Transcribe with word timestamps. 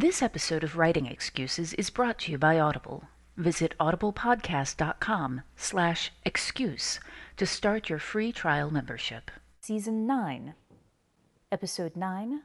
This 0.00 0.22
episode 0.22 0.64
of 0.64 0.78
Writing 0.78 1.04
Excuses 1.04 1.74
is 1.74 1.90
brought 1.90 2.20
to 2.20 2.32
you 2.32 2.38
by 2.38 2.58
Audible. 2.58 3.04
Visit 3.36 3.74
audiblepodcast.com 3.78 5.42
slash 5.56 6.10
excuse 6.24 7.00
to 7.36 7.44
start 7.44 7.90
your 7.90 7.98
free 7.98 8.32
trial 8.32 8.70
membership. 8.70 9.30
Season 9.60 10.06
9, 10.06 10.54
Episode 11.52 11.96
9 11.96 12.40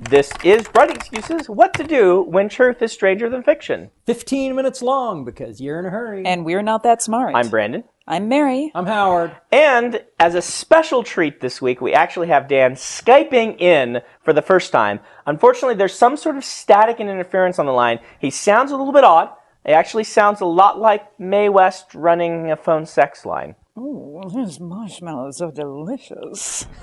This 0.00 0.32
is 0.42 0.66
Writing 0.74 0.96
Excuses 0.96 1.48
What 1.48 1.72
to 1.74 1.84
Do 1.84 2.22
When 2.22 2.48
Truth 2.48 2.82
is 2.82 2.90
Stranger 2.90 3.30
Than 3.30 3.44
Fiction. 3.44 3.92
15 4.06 4.56
minutes 4.56 4.82
long 4.82 5.24
because 5.24 5.60
you're 5.60 5.78
in 5.78 5.86
a 5.86 5.90
hurry. 5.90 6.26
And 6.26 6.44
we're 6.44 6.62
not 6.62 6.82
that 6.82 7.00
smart. 7.00 7.36
I'm 7.36 7.48
Brandon. 7.48 7.84
I'm 8.10 8.28
Mary. 8.28 8.72
I'm 8.74 8.86
Howard. 8.86 9.36
And 9.52 10.02
as 10.18 10.34
a 10.34 10.42
special 10.42 11.04
treat 11.04 11.40
this 11.40 11.62
week, 11.62 11.80
we 11.80 11.92
actually 11.92 12.26
have 12.26 12.48
Dan 12.48 12.74
Skyping 12.74 13.60
in 13.60 14.00
for 14.24 14.32
the 14.32 14.42
first 14.42 14.72
time. 14.72 14.98
Unfortunately, 15.26 15.76
there's 15.76 15.94
some 15.94 16.16
sort 16.16 16.36
of 16.36 16.44
static 16.44 16.98
and 16.98 17.08
interference 17.08 17.60
on 17.60 17.66
the 17.66 17.72
line. 17.72 18.00
He 18.18 18.30
sounds 18.30 18.72
a 18.72 18.76
little 18.76 18.92
bit 18.92 19.04
odd. 19.04 19.30
It 19.64 19.70
actually 19.70 20.02
sounds 20.02 20.40
a 20.40 20.44
lot 20.44 20.80
like 20.80 21.20
Mae 21.20 21.48
West 21.48 21.94
running 21.94 22.50
a 22.50 22.56
phone 22.56 22.84
sex 22.84 23.24
line. 23.24 23.54
Oh, 23.76 24.28
these 24.34 24.58
marshmallows 24.58 25.40
are 25.40 25.52
delicious. 25.52 26.66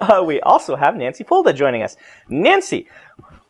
Uh, 0.00 0.22
we 0.24 0.40
also 0.42 0.76
have 0.76 0.94
Nancy 0.94 1.24
Fulda 1.24 1.52
joining 1.52 1.82
us. 1.82 1.96
Nancy, 2.28 2.86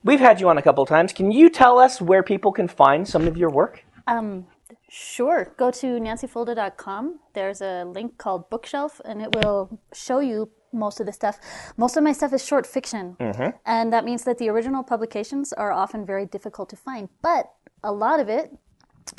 we've 0.04 0.20
had 0.20 0.40
you 0.40 0.48
on 0.48 0.56
a 0.56 0.62
couple 0.62 0.86
times. 0.86 1.12
Can 1.12 1.30
you 1.30 1.50
tell 1.50 1.78
us 1.78 2.00
where 2.00 2.22
people 2.22 2.50
can 2.50 2.66
find 2.66 3.06
some 3.06 3.26
of 3.26 3.36
your 3.36 3.50
work? 3.50 3.84
Um, 4.06 4.46
sure. 4.94 5.54
Go 5.56 5.70
to 5.70 5.86
nancyfulda.com. 5.98 7.18
There's 7.32 7.60
a 7.60 7.84
link 7.84 8.18
called 8.18 8.48
Bookshelf, 8.50 9.00
and 9.04 9.20
it 9.20 9.34
will 9.34 9.80
show 9.92 10.20
you 10.20 10.50
most 10.72 11.00
of 11.00 11.06
the 11.06 11.12
stuff. 11.12 11.38
Most 11.76 11.96
of 11.96 12.04
my 12.04 12.12
stuff 12.12 12.32
is 12.32 12.44
short 12.44 12.66
fiction, 12.66 13.16
and 13.64 13.92
that 13.92 14.04
means 14.04 14.24
that 14.24 14.38
the 14.38 14.48
original 14.48 14.82
publications 14.82 15.52
are 15.52 15.72
often 15.72 16.04
very 16.04 16.26
difficult 16.26 16.68
to 16.70 16.76
find. 16.76 17.08
But 17.22 17.50
a 17.82 17.92
lot 17.92 18.20
of 18.20 18.28
it 18.28 18.50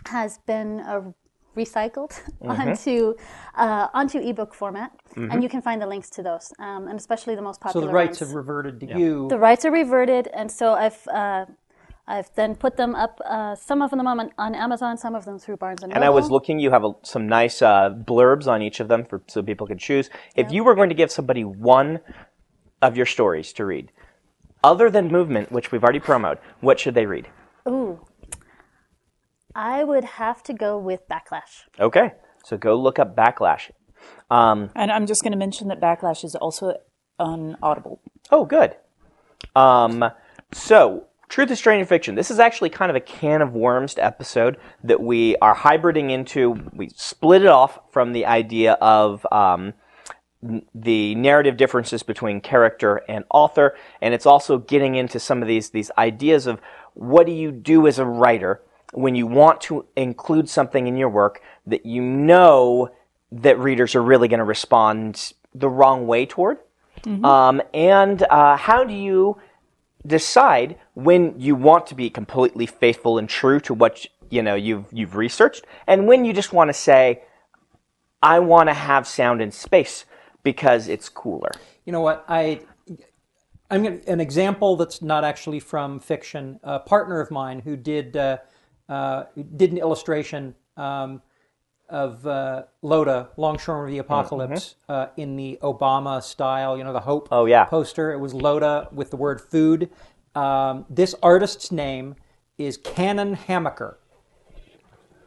has 0.08 0.40
been 0.46 0.80
uh, 0.82 1.02
recycled 1.56 2.14
onto 2.42 3.16
uh, 3.56 3.88
onto 3.94 4.20
ebook 4.20 4.54
format, 4.54 4.92
and 5.16 5.42
you 5.44 5.50
can 5.50 5.62
find 5.62 5.82
the 5.82 5.88
links 5.88 6.10
to 6.12 6.24
those, 6.24 6.54
um, 6.60 6.88
and 6.88 7.00
especially 7.00 7.36
the 7.36 7.42
most 7.42 7.60
popular. 7.62 7.86
So 7.86 7.88
the 7.88 7.94
rights 7.94 8.22
ones. 8.22 8.32
have 8.32 8.36
reverted 8.36 8.80
to 8.82 9.00
you. 9.00 9.28
the 9.30 9.40
rights 9.40 9.66
are 9.66 9.72
reverted, 9.72 10.28
and 10.34 10.52
so 10.52 10.74
I've. 10.74 11.08
Uh, 11.08 11.46
I've 12.08 12.30
then 12.36 12.56
put 12.56 12.78
them 12.78 12.94
up, 12.94 13.20
uh, 13.26 13.56
some 13.56 13.82
of 13.82 13.90
them 13.90 14.06
on, 14.06 14.32
on 14.38 14.54
Amazon, 14.54 14.98
some 14.98 15.16
of 15.16 15.26
them 15.26 15.40
through 15.40 15.58
Barnes 15.58 15.82
and 15.82 15.90
Noble. 15.90 15.96
And 15.98 16.06
I 16.06 16.10
was 16.10 16.30
looking, 16.30 16.60
you 16.60 16.70
have 16.70 16.84
a, 16.84 16.92
some 17.02 17.28
nice 17.28 17.62
uh, 17.64 17.90
blurbs 17.90 18.48
on 18.48 18.62
each 18.62 18.80
of 18.80 18.88
them 18.88 19.06
for, 19.06 19.24
so 19.28 19.42
people 19.42 19.66
can 19.66 19.80
choose. 19.80 20.10
If 20.36 20.52
you 20.52 20.64
were 20.64 20.76
going 20.76 20.90
to 20.90 20.96
give 20.96 21.12
somebody 21.12 21.44
one 21.44 22.00
of 22.82 22.96
your 22.96 23.08
stories 23.08 23.54
to 23.54 23.66
read, 23.66 23.92
other 24.64 24.90
than 24.92 25.08
Movement, 25.08 25.52
which 25.52 25.72
we've 25.72 25.84
already 25.84 26.00
promoted, 26.00 26.44
what 26.62 26.80
should 26.80 26.94
they 26.94 27.08
read? 27.08 27.28
Ooh. 27.68 28.06
I 29.56 29.84
would 29.84 30.04
have 30.04 30.44
to 30.44 30.54
go 30.54 30.78
with 30.78 31.08
Backlash. 31.10 31.64
Okay, 31.80 32.12
so 32.44 32.58
go 32.58 32.76
look 32.76 33.00
up 33.00 33.16
Backlash. 33.16 33.72
Um, 34.30 34.70
And 34.76 34.92
I'm 34.92 35.08
just 35.08 35.24
going 35.24 35.32
to 35.32 35.38
mention 35.38 35.70
that 35.70 35.82
Backlash 35.82 36.24
is 36.24 36.36
also 36.36 36.76
on 37.18 37.58
Audible. 37.64 38.02
oh, 38.32 38.46
good. 38.46 38.76
Um, 39.56 40.04
so, 40.52 41.08
Truth 41.28 41.52
is 41.52 41.60
Stranger 41.60 41.86
Fiction. 41.86 42.16
This 42.16 42.30
is 42.30 42.40
actually 42.40 42.70
kind 42.70 42.90
of 42.90 42.96
a 42.96 43.00
can 43.00 43.42
of 43.42 43.54
worms 43.54 43.96
episode 43.98 44.58
that 44.84 45.02
we 45.02 45.36
are 45.38 45.56
hybriding 45.56 46.12
into. 46.12 46.70
We 46.74 46.90
split 46.96 47.42
it 47.42 47.48
off 47.48 47.80
from 47.92 48.14
the 48.14 48.26
idea 48.26 48.74
of 48.74 49.26
um, 49.32 49.74
the 50.74 51.16
narrative 51.16 51.58
differences 51.58 52.04
between 52.04 52.42
character 52.42 53.02
and 53.10 53.26
author, 53.32 53.76
and 54.02 54.14
it's 54.14 54.26
also 54.26 54.60
getting 54.60 54.96
into 54.96 55.20
some 55.20 55.42
of 55.42 55.48
these 55.48 55.72
these 55.72 55.90
ideas 55.98 56.46
of 56.48 56.62
what 56.94 57.26
do 57.26 57.32
you 57.32 57.52
do 57.52 57.88
as 57.88 58.00
a 58.00 58.06
writer 58.06 58.62
when 58.94 59.16
you 59.16 59.28
want 59.28 59.60
to 59.62 59.86
include 59.96 60.48
something 60.48 60.88
in 60.88 60.96
your 60.96 61.10
work 61.10 61.42
that 61.66 61.86
you 61.86 62.02
know 62.02 62.90
that 63.32 63.58
readers 63.60 63.96
are 63.96 64.04
really 64.04 64.28
going 64.28 64.38
to 64.38 64.46
respond 64.46 65.34
the 65.54 65.68
wrong 65.70 66.06
way 66.06 66.26
toward, 66.26 66.60
um, 67.26 67.62
and 67.74 68.22
uh, 68.30 68.56
how 68.56 68.84
do 68.84 68.94
you 68.94 69.38
decide 70.06 70.78
when 70.94 71.40
you 71.40 71.56
want 71.56 71.88
to 71.88 71.96
be 71.96 72.10
completely 72.10 72.66
faithful 72.66 73.18
and 73.18 73.28
true 73.28 73.60
to 73.62 73.74
what 73.74 74.06
you 74.30 74.42
know 74.42 74.56
you've 74.56 74.86
you've 74.92 75.16
researched, 75.16 75.66
and 75.88 76.08
when 76.08 76.26
you 76.26 76.34
just 76.34 76.54
want 76.54 76.70
to 76.70 76.74
say, 76.74 77.24
I 78.22 78.40
want 78.40 78.70
to 78.70 78.74
have 78.74 79.08
sound 79.08 79.42
in 79.42 79.52
space 79.52 80.06
because 80.44 80.88
it's 80.88 81.10
cooler. 81.10 81.52
You 81.86 81.94
know 81.94 82.02
what? 82.02 82.26
I 82.28 82.62
I'm 83.70 83.84
gonna, 83.84 84.00
an 84.08 84.20
example 84.20 84.76
that's 84.76 85.02
not 85.02 85.24
actually 85.24 85.60
from 85.60 86.00
fiction. 86.00 86.60
A 86.64 86.80
partner 86.80 87.20
of 87.20 87.32
mine 87.32 87.60
who 87.60 87.76
did 87.76 88.16
uh, 88.16 88.38
uh, 88.88 89.26
did 89.56 89.72
an 89.72 89.78
illustration 89.78 90.56
um, 90.78 91.22
of 91.90 92.26
uh, 92.26 92.64
Lota, 92.82 93.30
Longshoreman 93.38 93.86
of 93.86 93.92
the 93.92 94.00
Apocalypse, 94.00 94.76
uh, 94.90 95.08
in 95.18 95.36
the 95.36 95.60
Obama 95.62 96.22
style. 96.24 96.78
You 96.78 96.84
know, 96.84 96.94
the 96.94 97.02
Hope 97.02 97.28
Oh, 97.32 97.46
yeah. 97.46 97.66
poster. 97.66 98.12
It 98.12 98.20
was 98.20 98.34
Lota 98.34 98.88
with 98.92 99.12
the 99.12 99.18
word 99.18 99.42
food. 99.42 99.90
Um, 100.36 100.86
this 100.90 101.16
artist's 101.24 101.72
name 101.72 102.16
is 102.58 102.78
Cannon 102.78 103.34
Hamaker, 103.36 103.98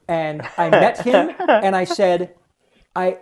and 0.09 0.43
I 0.57 0.71
met 0.71 1.01
him 1.03 1.31
and 1.49 1.75
I 1.77 1.85
said, 1.85 2.35
I 2.95 3.19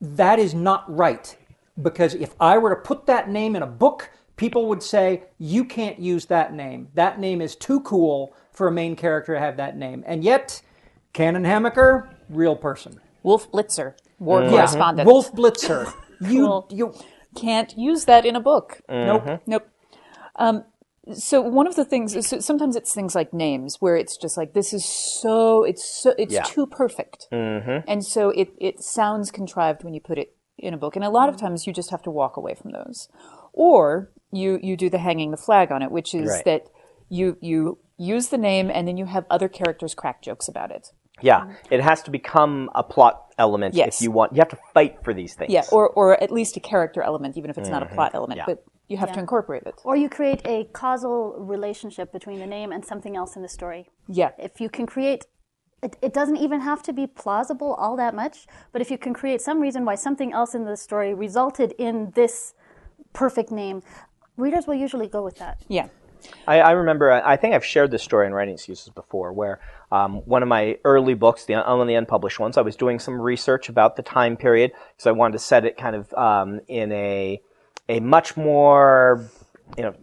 that 0.00 0.38
is 0.38 0.54
not 0.54 0.84
right 0.94 1.36
because 1.82 2.14
if 2.14 2.34
I 2.40 2.58
were 2.58 2.70
to 2.74 2.80
put 2.80 3.06
that 3.06 3.28
name 3.28 3.54
in 3.56 3.62
a 3.62 3.66
book, 3.66 4.10
people 4.36 4.66
would 4.68 4.82
say 4.82 5.24
you 5.38 5.64
can't 5.64 5.98
use 5.98 6.26
that 6.26 6.52
name. 6.54 6.88
That 6.94 7.20
name 7.20 7.40
is 7.40 7.54
too 7.56 7.80
cool 7.80 8.34
for 8.52 8.68
a 8.68 8.72
main 8.72 8.96
character 8.96 9.34
to 9.34 9.40
have 9.40 9.56
that 9.58 9.76
name. 9.76 10.02
And 10.06 10.24
yet, 10.24 10.62
Cannon 11.12 11.44
Hamaker, 11.44 12.08
real 12.28 12.56
person. 12.56 13.00
Wolf 13.22 13.50
Blitzer, 13.52 13.94
war 14.18 14.42
Yeah, 14.42 14.50
correspondent. 14.50 15.06
Wolf 15.06 15.32
Blitzer. 15.32 15.92
You 16.22 16.46
Cool. 16.46 16.66
you 16.70 16.94
Can't 17.34 17.72
use 17.78 18.04
that 18.04 18.26
in 18.26 18.36
a 18.36 18.40
book. 18.40 18.82
nope. 18.90 19.40
Nope. 19.46 19.66
Um, 20.36 20.64
so 21.14 21.40
one 21.40 21.66
of 21.66 21.74
the 21.76 21.84
things 21.84 22.14
is 22.14 22.26
so 22.26 22.40
sometimes 22.40 22.76
it's 22.76 22.92
things 22.94 23.14
like 23.14 23.32
names 23.32 23.76
where 23.80 23.96
it's 23.96 24.18
just 24.18 24.36
like 24.36 24.52
this 24.52 24.74
is 24.74 24.84
so 24.84 25.64
it's 25.64 25.82
so 25.84 26.12
it's 26.18 26.34
Yeah. 26.34 26.42
too 26.42 26.66
perfect, 26.66 27.26
mm-hmm. 27.32 27.88
and 27.90 28.04
so 28.04 28.28
it 28.30 28.52
it 28.58 28.80
sounds 28.82 29.30
contrived 29.30 29.82
when 29.82 29.94
you 29.94 30.00
put 30.00 30.18
it 30.18 30.36
in 30.58 30.74
a 30.74 30.76
book, 30.76 30.94
and 30.94 31.04
a 31.04 31.08
lot 31.08 31.28
of 31.30 31.38
times 31.38 31.66
you 31.66 31.72
just 31.72 31.90
have 31.90 32.02
to 32.02 32.10
walk 32.10 32.36
away 32.36 32.54
from 32.54 32.72
those, 32.72 33.08
or 33.54 34.10
you 34.30 34.58
you 34.62 34.76
do 34.76 34.90
the 34.90 34.98
hanging 34.98 35.30
the 35.30 35.36
flag 35.38 35.72
on 35.72 35.80
it, 35.82 35.90
which 35.90 36.14
is 36.14 36.28
Right. 36.28 36.44
that 36.44 36.66
you 37.08 37.38
you 37.40 37.78
use 37.96 38.28
the 38.28 38.38
name 38.38 38.70
and 38.70 38.86
then 38.86 38.98
you 38.98 39.06
have 39.06 39.24
other 39.30 39.48
characters 39.48 39.94
crack 39.94 40.20
jokes 40.22 40.48
about 40.48 40.70
it. 40.70 40.92
Yeah, 41.22 41.42
um, 41.42 41.56
it 41.70 41.80
has 41.80 42.02
to 42.04 42.10
become 42.10 42.70
a 42.74 42.82
plot 42.82 43.32
element 43.38 43.74
Yes. 43.74 44.00
if 44.00 44.04
you 44.04 44.10
want. 44.10 44.32
You 44.32 44.40
have 44.40 44.48
to 44.48 44.58
fight 44.74 45.02
for 45.04 45.14
these 45.14 45.34
things. 45.34 45.52
Yeah, 45.52 45.64
or 45.72 45.88
or 45.90 46.22
at 46.22 46.30
least 46.30 46.56
a 46.56 46.60
character 46.60 47.02
element, 47.02 47.36
even 47.36 47.50
if 47.50 47.58
it's 47.58 47.68
not 47.68 47.82
a 47.82 47.86
plot 47.86 48.08
mm-hmm. 48.08 48.16
element, 48.16 48.38
Yeah. 48.38 48.44
but 48.46 48.64
you 48.90 48.96
have 48.96 49.12
to 49.12 49.20
incorporate 49.20 49.62
it. 49.66 49.74
Or 49.84 49.94
you 49.94 50.08
create 50.08 50.42
a 50.44 50.64
causal 50.72 51.36
relationship 51.38 52.12
between 52.12 52.40
the 52.40 52.46
name 52.46 52.72
and 52.72 52.84
something 52.84 53.16
else 53.16 53.36
in 53.36 53.42
the 53.42 53.48
story. 53.48 53.88
Yeah. 54.08 54.32
If 54.36 54.60
you 54.60 54.68
can 54.68 54.84
create, 54.84 55.26
it, 55.80 55.96
it 56.02 56.12
doesn't 56.12 56.38
even 56.38 56.60
have 56.60 56.82
to 56.82 56.92
be 56.92 57.06
plausible 57.06 57.74
all 57.74 57.96
that 57.96 58.14
much, 58.14 58.48
but 58.72 58.82
if 58.82 58.90
you 58.90 58.98
can 58.98 59.14
create 59.14 59.40
some 59.40 59.60
reason 59.60 59.84
why 59.84 59.94
something 59.94 60.32
else 60.32 60.56
in 60.56 60.64
the 60.64 60.76
story 60.76 61.14
resulted 61.14 61.72
in 61.78 62.10
this 62.16 62.54
perfect 63.12 63.52
name, 63.52 63.82
readers 64.36 64.66
will 64.66 64.74
usually 64.74 65.06
go 65.06 65.22
with 65.22 65.36
that. 65.36 65.62
Yeah. 65.68 65.88
I, 66.46 66.60
I 66.60 66.70
remember. 66.72 67.10
I 67.10 67.36
think 67.36 67.54
I've 67.54 67.64
shared 67.64 67.90
this 67.90 68.02
story 68.02 68.26
in 68.26 68.32
Writing 68.32 68.54
Excuses 68.54 68.88
before, 68.90 69.32
where 69.32 69.60
um, 69.92 70.16
one 70.26 70.42
of 70.42 70.48
my 70.48 70.78
early 70.84 71.14
books, 71.14 71.44
the 71.44 71.54
one 71.54 71.80
of 71.80 71.86
the 71.88 71.94
unpublished 71.94 72.38
ones, 72.38 72.56
I 72.56 72.62
was 72.62 72.76
doing 72.76 72.98
some 72.98 73.20
research 73.20 73.68
about 73.68 73.96
the 73.96 74.02
time 74.02 74.36
period 74.36 74.72
because 74.96 75.06
I 75.06 75.12
wanted 75.12 75.32
to 75.32 75.38
set 75.38 75.64
it 75.64 75.76
kind 75.76 75.96
of 75.96 76.12
um, 76.14 76.60
in 76.68 76.92
a 76.92 77.40
a 77.88 78.00
much 78.00 78.36
more, 78.36 79.28
you 79.76 79.82
know, 79.82 79.94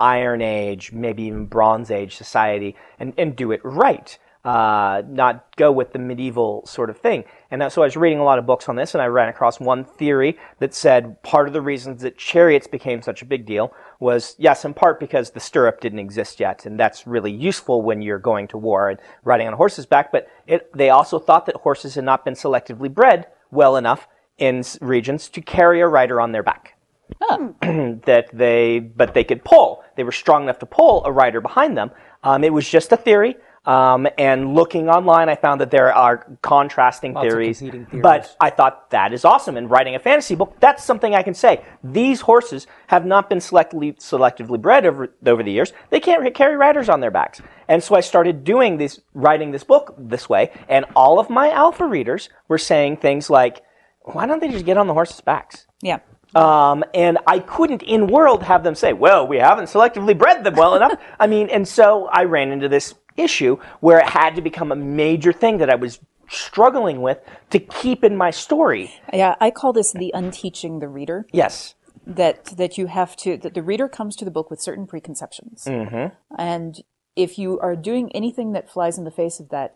Iron 0.00 0.42
Age, 0.42 0.92
maybe 0.92 1.24
even 1.24 1.46
Bronze 1.46 1.90
Age 1.90 2.16
society, 2.16 2.76
and 2.98 3.14
and 3.16 3.36
do 3.36 3.52
it 3.52 3.60
right. 3.64 4.18
Uh, 4.46 5.02
not 5.08 5.44
go 5.56 5.72
with 5.72 5.92
the 5.92 5.98
medieval 5.98 6.64
sort 6.66 6.88
of 6.88 6.96
thing. 6.96 7.24
And 7.50 7.60
that, 7.60 7.72
so 7.72 7.82
I 7.82 7.86
was 7.86 7.96
reading 7.96 8.20
a 8.20 8.22
lot 8.22 8.38
of 8.38 8.46
books 8.46 8.68
on 8.68 8.76
this, 8.76 8.94
and 8.94 9.02
I 9.02 9.06
ran 9.06 9.28
across 9.28 9.58
one 9.58 9.84
theory 9.84 10.38
that 10.60 10.72
said 10.72 11.20
part 11.24 11.48
of 11.48 11.52
the 11.52 11.60
reasons 11.60 12.02
that 12.02 12.16
chariots 12.16 12.68
became 12.68 13.02
such 13.02 13.22
a 13.22 13.24
big 13.24 13.44
deal 13.44 13.74
was, 13.98 14.36
yes, 14.38 14.64
in 14.64 14.72
part 14.72 15.00
because 15.00 15.30
the 15.32 15.40
stirrup 15.40 15.80
didn't 15.80 15.98
exist 15.98 16.38
yet, 16.38 16.64
and 16.64 16.78
that's 16.78 17.08
really 17.08 17.32
useful 17.32 17.82
when 17.82 18.00
you're 18.00 18.20
going 18.20 18.46
to 18.46 18.56
war 18.56 18.88
and 18.88 19.00
riding 19.24 19.48
on 19.48 19.52
a 19.52 19.56
horse's 19.56 19.84
back. 19.84 20.12
But 20.12 20.28
it, 20.46 20.72
they 20.72 20.90
also 20.90 21.18
thought 21.18 21.46
that 21.46 21.56
horses 21.56 21.96
had 21.96 22.04
not 22.04 22.24
been 22.24 22.34
selectively 22.34 22.94
bred 22.94 23.26
well 23.50 23.74
enough 23.74 24.06
in 24.38 24.62
regions 24.80 25.28
to 25.30 25.40
carry 25.40 25.80
a 25.80 25.88
rider 25.88 26.20
on 26.20 26.30
their 26.30 26.44
back 26.44 26.78
that 27.20 28.28
they, 28.32 28.78
but 28.78 29.12
they 29.12 29.24
could 29.24 29.42
pull. 29.42 29.82
They 29.96 30.04
were 30.04 30.12
strong 30.12 30.44
enough 30.44 30.60
to 30.60 30.66
pull 30.66 31.04
a 31.04 31.10
rider 31.10 31.40
behind 31.40 31.76
them. 31.76 31.90
Um, 32.22 32.44
it 32.44 32.52
was 32.52 32.68
just 32.68 32.92
a 32.92 32.96
theory. 32.96 33.34
Um, 33.66 34.06
and 34.16 34.54
looking 34.54 34.88
online, 34.88 35.28
I 35.28 35.34
found 35.34 35.60
that 35.60 35.72
there 35.72 35.92
are 35.92 36.24
contrasting 36.40 37.14
Lots 37.14 37.26
theories, 37.26 37.58
competing 37.58 37.86
theories. 37.86 38.02
But 38.02 38.36
I 38.40 38.50
thought 38.50 38.90
that 38.90 39.12
is 39.12 39.24
awesome. 39.24 39.56
And 39.56 39.68
writing 39.68 39.96
a 39.96 39.98
fantasy 39.98 40.36
book, 40.36 40.54
that's 40.60 40.84
something 40.84 41.14
I 41.14 41.22
can 41.22 41.34
say. 41.34 41.64
These 41.82 42.20
horses 42.20 42.68
have 42.86 43.04
not 43.04 43.28
been 43.28 43.38
selectively, 43.38 43.96
selectively 43.96 44.60
bred 44.60 44.86
over, 44.86 45.12
over 45.26 45.42
the 45.42 45.50
years. 45.50 45.72
They 45.90 45.98
can't 45.98 46.32
carry 46.32 46.56
riders 46.56 46.88
on 46.88 47.00
their 47.00 47.10
backs. 47.10 47.42
And 47.68 47.82
so 47.82 47.96
I 47.96 48.00
started 48.00 48.44
doing 48.44 48.76
this, 48.76 49.00
writing 49.14 49.50
this 49.50 49.64
book 49.64 49.94
this 49.98 50.28
way. 50.28 50.52
And 50.68 50.84
all 50.94 51.18
of 51.18 51.28
my 51.28 51.50
alpha 51.50 51.86
readers 51.86 52.28
were 52.46 52.58
saying 52.58 52.98
things 52.98 53.28
like, 53.28 53.62
why 54.02 54.26
don't 54.26 54.40
they 54.40 54.48
just 54.48 54.64
get 54.64 54.76
on 54.76 54.86
the 54.86 54.94
horses' 54.94 55.20
backs? 55.20 55.66
Yeah. 55.82 55.98
Um, 56.36 56.84
and 56.94 57.18
I 57.26 57.40
couldn't 57.40 57.82
in 57.82 58.06
world 58.06 58.42
have 58.44 58.62
them 58.62 58.74
say, 58.74 58.92
well, 58.92 59.26
we 59.26 59.38
haven't 59.38 59.66
selectively 59.66 60.16
bred 60.16 60.44
them 60.44 60.54
well 60.54 60.76
enough. 60.76 61.00
I 61.18 61.26
mean, 61.26 61.48
and 61.48 61.66
so 61.66 62.06
I 62.12 62.24
ran 62.24 62.52
into 62.52 62.68
this 62.68 62.94
issue 63.16 63.58
where 63.80 63.98
it 63.98 64.08
had 64.08 64.34
to 64.36 64.42
become 64.42 64.70
a 64.72 64.76
major 64.76 65.32
thing 65.32 65.58
that 65.58 65.70
I 65.70 65.74
was 65.74 66.00
struggling 66.28 67.02
with 67.02 67.18
to 67.50 67.58
keep 67.58 68.02
in 68.04 68.16
my 68.16 68.30
story. 68.30 68.92
Yeah, 69.12 69.36
I 69.40 69.50
call 69.50 69.72
this 69.72 69.92
the 69.92 70.10
unteaching 70.14 70.80
the 70.80 70.88
reader. 70.88 71.26
Yes. 71.32 71.74
that 72.06 72.44
that 72.56 72.78
you 72.78 72.86
have 72.86 73.16
to 73.16 73.36
that 73.38 73.54
the 73.54 73.62
reader 73.62 73.88
comes 73.88 74.14
to 74.16 74.24
the 74.24 74.30
book 74.30 74.48
with 74.50 74.60
certain 74.60 74.86
preconceptions 74.86 75.64
Mm-hmm. 75.66 76.14
and 76.38 76.82
if 77.16 77.36
you 77.38 77.58
are 77.60 77.74
doing 77.74 78.12
anything 78.12 78.52
that 78.52 78.70
flies 78.70 78.96
in 78.98 79.04
the 79.04 79.10
face 79.10 79.40
of 79.40 79.48
that 79.48 79.74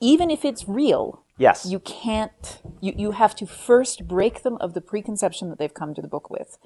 even 0.00 0.30
if 0.30 0.44
it's 0.44 0.66
real 0.68 1.22
Yes. 1.38 1.64
you 1.66 1.78
can't 1.78 2.60
you, 2.80 2.92
you 2.96 3.10
have 3.12 3.34
to 3.36 3.46
first 3.46 4.08
break 4.08 4.42
them 4.42 4.56
of 4.60 4.74
the 4.74 4.80
preconception 4.80 5.48
that 5.50 5.58
they've 5.60 5.72
come 5.82 5.94
to 5.94 6.02
the 6.02 6.08
book 6.08 6.28
with 6.28 6.58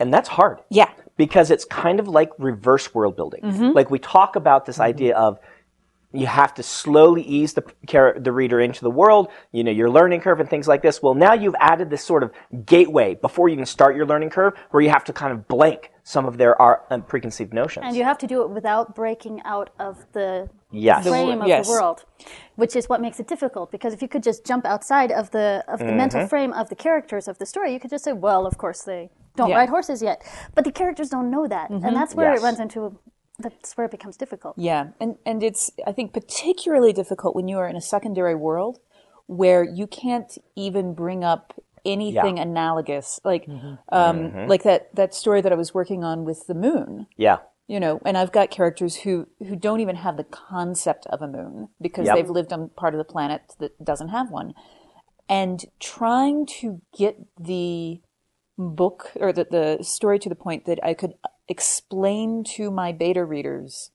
and 0.00 0.12
that's 0.12 0.28
hard. 0.28 0.58
yeah 0.70 0.90
because 1.16 1.50
it's 1.50 1.64
kind 1.64 1.98
of 1.98 2.06
like 2.06 2.30
reverse 2.38 2.94
world 2.94 3.16
building. 3.16 3.40
Like 3.74 3.90
we 3.90 3.98
talk 3.98 4.36
about 4.36 4.66
this 4.66 4.78
idea 4.78 5.16
of 5.16 5.38
you 6.12 6.26
have 6.26 6.54
to 6.54 6.62
slowly 6.62 7.22
ease 7.22 7.52
the 7.54 7.64
the 8.16 8.30
reader 8.32 8.60
into 8.60 8.82
the 8.82 8.90
world, 8.90 9.28
you 9.52 9.62
know, 9.64 9.72
your 9.72 9.90
learning 9.90 10.20
curve 10.20 10.38
and 10.40 10.48
things 10.48 10.66
like 10.68 10.80
this. 10.80 11.02
Well, 11.02 11.14
now 11.14 11.32
you've 11.34 11.56
added 11.58 11.90
this 11.90 12.04
sort 12.04 12.22
of 12.22 12.30
gateway 12.64 13.16
before 13.16 13.48
you 13.48 13.56
can 13.56 13.66
start 13.66 13.96
your 13.96 14.06
learning 14.06 14.30
curve 14.30 14.54
where 14.70 14.80
you 14.80 14.90
have 14.90 15.04
to 15.04 15.12
kind 15.12 15.32
of 15.32 15.48
blank 15.48 15.90
some 16.04 16.24
of 16.24 16.38
their 16.38 16.54
uh, 16.62 16.98
preconceived 17.00 17.52
notions. 17.52 17.84
And 17.86 17.96
you 17.96 18.04
have 18.04 18.16
to 18.18 18.26
do 18.28 18.40
it 18.42 18.50
without 18.50 18.94
breaking 18.94 19.42
out 19.44 19.70
of 19.78 20.06
the 20.12 20.48
Yes. 20.70 21.02
The 21.04 21.10
frame 21.10 21.40
of 21.42 21.48
yes. 21.48 21.66
the 21.66 21.72
world, 21.72 22.04
which 22.56 22.76
is 22.76 22.88
what 22.90 23.00
makes 23.00 23.18
it 23.18 23.26
difficult. 23.26 23.72
Because 23.72 23.92
if 23.92 24.02
you 24.02 24.08
could 24.08 24.22
just 24.22 24.44
jump 24.46 24.64
outside 24.66 25.10
of 25.10 25.30
the 25.32 25.64
of 25.66 25.78
the 25.80 25.92
mental 25.92 26.20
Mm-hmm. 26.20 26.28
frame 26.28 26.52
of 26.52 26.68
the 26.68 26.76
characters 26.76 27.26
of 27.26 27.38
the 27.38 27.46
story, 27.46 27.72
you 27.72 27.80
could 27.80 27.90
just 27.90 28.04
say, 28.04 28.12
"Well, 28.12 28.46
of 28.46 28.56
course 28.56 28.82
they 28.82 29.10
don't 29.38 29.50
Yeah. 29.50 29.56
ride 29.60 29.70
horses 29.76 30.02
yet," 30.02 30.18
but 30.54 30.62
the 30.64 30.72
characters 30.80 31.08
don't 31.14 31.30
know 31.30 31.46
that, 31.46 31.70
and 31.70 31.82
mm-hmm. 31.82 31.94
that's 31.94 32.14
where 32.14 32.30
Yes. 32.32 32.40
it 32.40 32.44
runs 32.44 32.60
into. 32.60 32.80
That's 33.40 33.76
where 33.76 33.86
it 33.86 33.92
becomes 33.98 34.16
difficult. 34.16 34.54
yeah 34.58 34.82
and 35.02 35.10
and 35.24 35.38
it's 35.48 35.70
i 35.86 35.92
think 35.96 36.12
particularly 36.12 36.92
difficult 36.92 37.36
when 37.36 37.46
you 37.46 37.56
are 37.62 37.68
in 37.72 37.76
a 37.76 37.80
secondary 37.94 38.34
world 38.34 38.74
where 39.28 39.62
you 39.62 39.86
can't 39.86 40.32
even 40.56 40.92
bring 40.92 41.22
up 41.22 41.44
anything 41.84 42.36
analogous 42.40 43.20
like 43.24 43.46
mm-hmm. 43.46 43.74
um 44.00 44.16
mm-hmm. 44.18 44.48
like 44.52 44.64
that 44.64 44.92
that 45.00 45.14
story 45.14 45.40
that 45.40 45.52
i 45.52 45.54
was 45.64 45.72
working 45.72 46.02
on 46.02 46.24
with 46.24 46.40
the 46.48 46.54
moon 46.66 47.06
yeah. 47.16 47.38
you 47.68 47.78
know 47.78 48.00
and 48.04 48.18
i've 48.18 48.32
got 48.32 48.50
characters 48.50 48.96
who 49.02 49.28
who 49.46 49.54
don't 49.54 49.80
even 49.80 49.96
have 49.96 50.16
the 50.16 50.24
concept 50.24 51.06
of 51.14 51.22
a 51.22 51.28
moon 51.28 51.68
because 51.80 52.06
Yep. 52.06 52.16
they've 52.16 52.30
lived 52.38 52.52
on 52.52 52.70
part 52.70 52.92
of 52.94 52.98
the 52.98 53.04
planet 53.14 53.42
that 53.60 53.72
doesn't 53.90 54.08
have 54.08 54.30
one 54.40 54.52
and 55.28 55.64
trying 55.78 56.44
to 56.60 56.80
get 56.96 57.14
the 57.38 58.00
book 58.58 59.12
or 59.16 59.32
the, 59.32 59.46
the 59.50 59.84
story 59.84 60.18
to 60.18 60.28
the 60.28 60.34
point 60.34 60.66
that 60.66 60.78
i 60.84 60.92
could 60.92 61.14
explain 61.48 62.42
to 62.44 62.70
my 62.70 62.92
beta 62.92 63.24
readers 63.24 63.90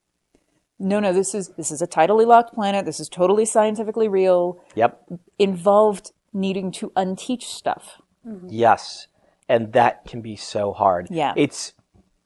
no 0.80 1.00
no 1.00 1.12
this 1.14 1.36
is 1.36 1.50
this 1.58 1.70
is 1.70 1.82
a 1.82 1.88
tidally 1.88 2.26
locked 2.26 2.54
planet 2.54 2.86
this 2.86 3.00
is 3.00 3.10
totally 3.10 3.46
scientifically 3.46 4.08
real 4.08 4.60
Yep. 4.76 5.02
involved 5.38 6.12
needing 6.34 6.72
to 6.72 6.92
unteach 6.96 7.44
stuff 7.44 8.02
mm-hmm. 8.28 8.48
Yes. 8.50 9.08
And 9.50 9.74
that 9.74 10.06
can 10.06 10.22
be 10.22 10.36
so 10.36 10.72
hard. 10.72 11.08
Yeah. 11.12 11.34
It's 11.36 11.74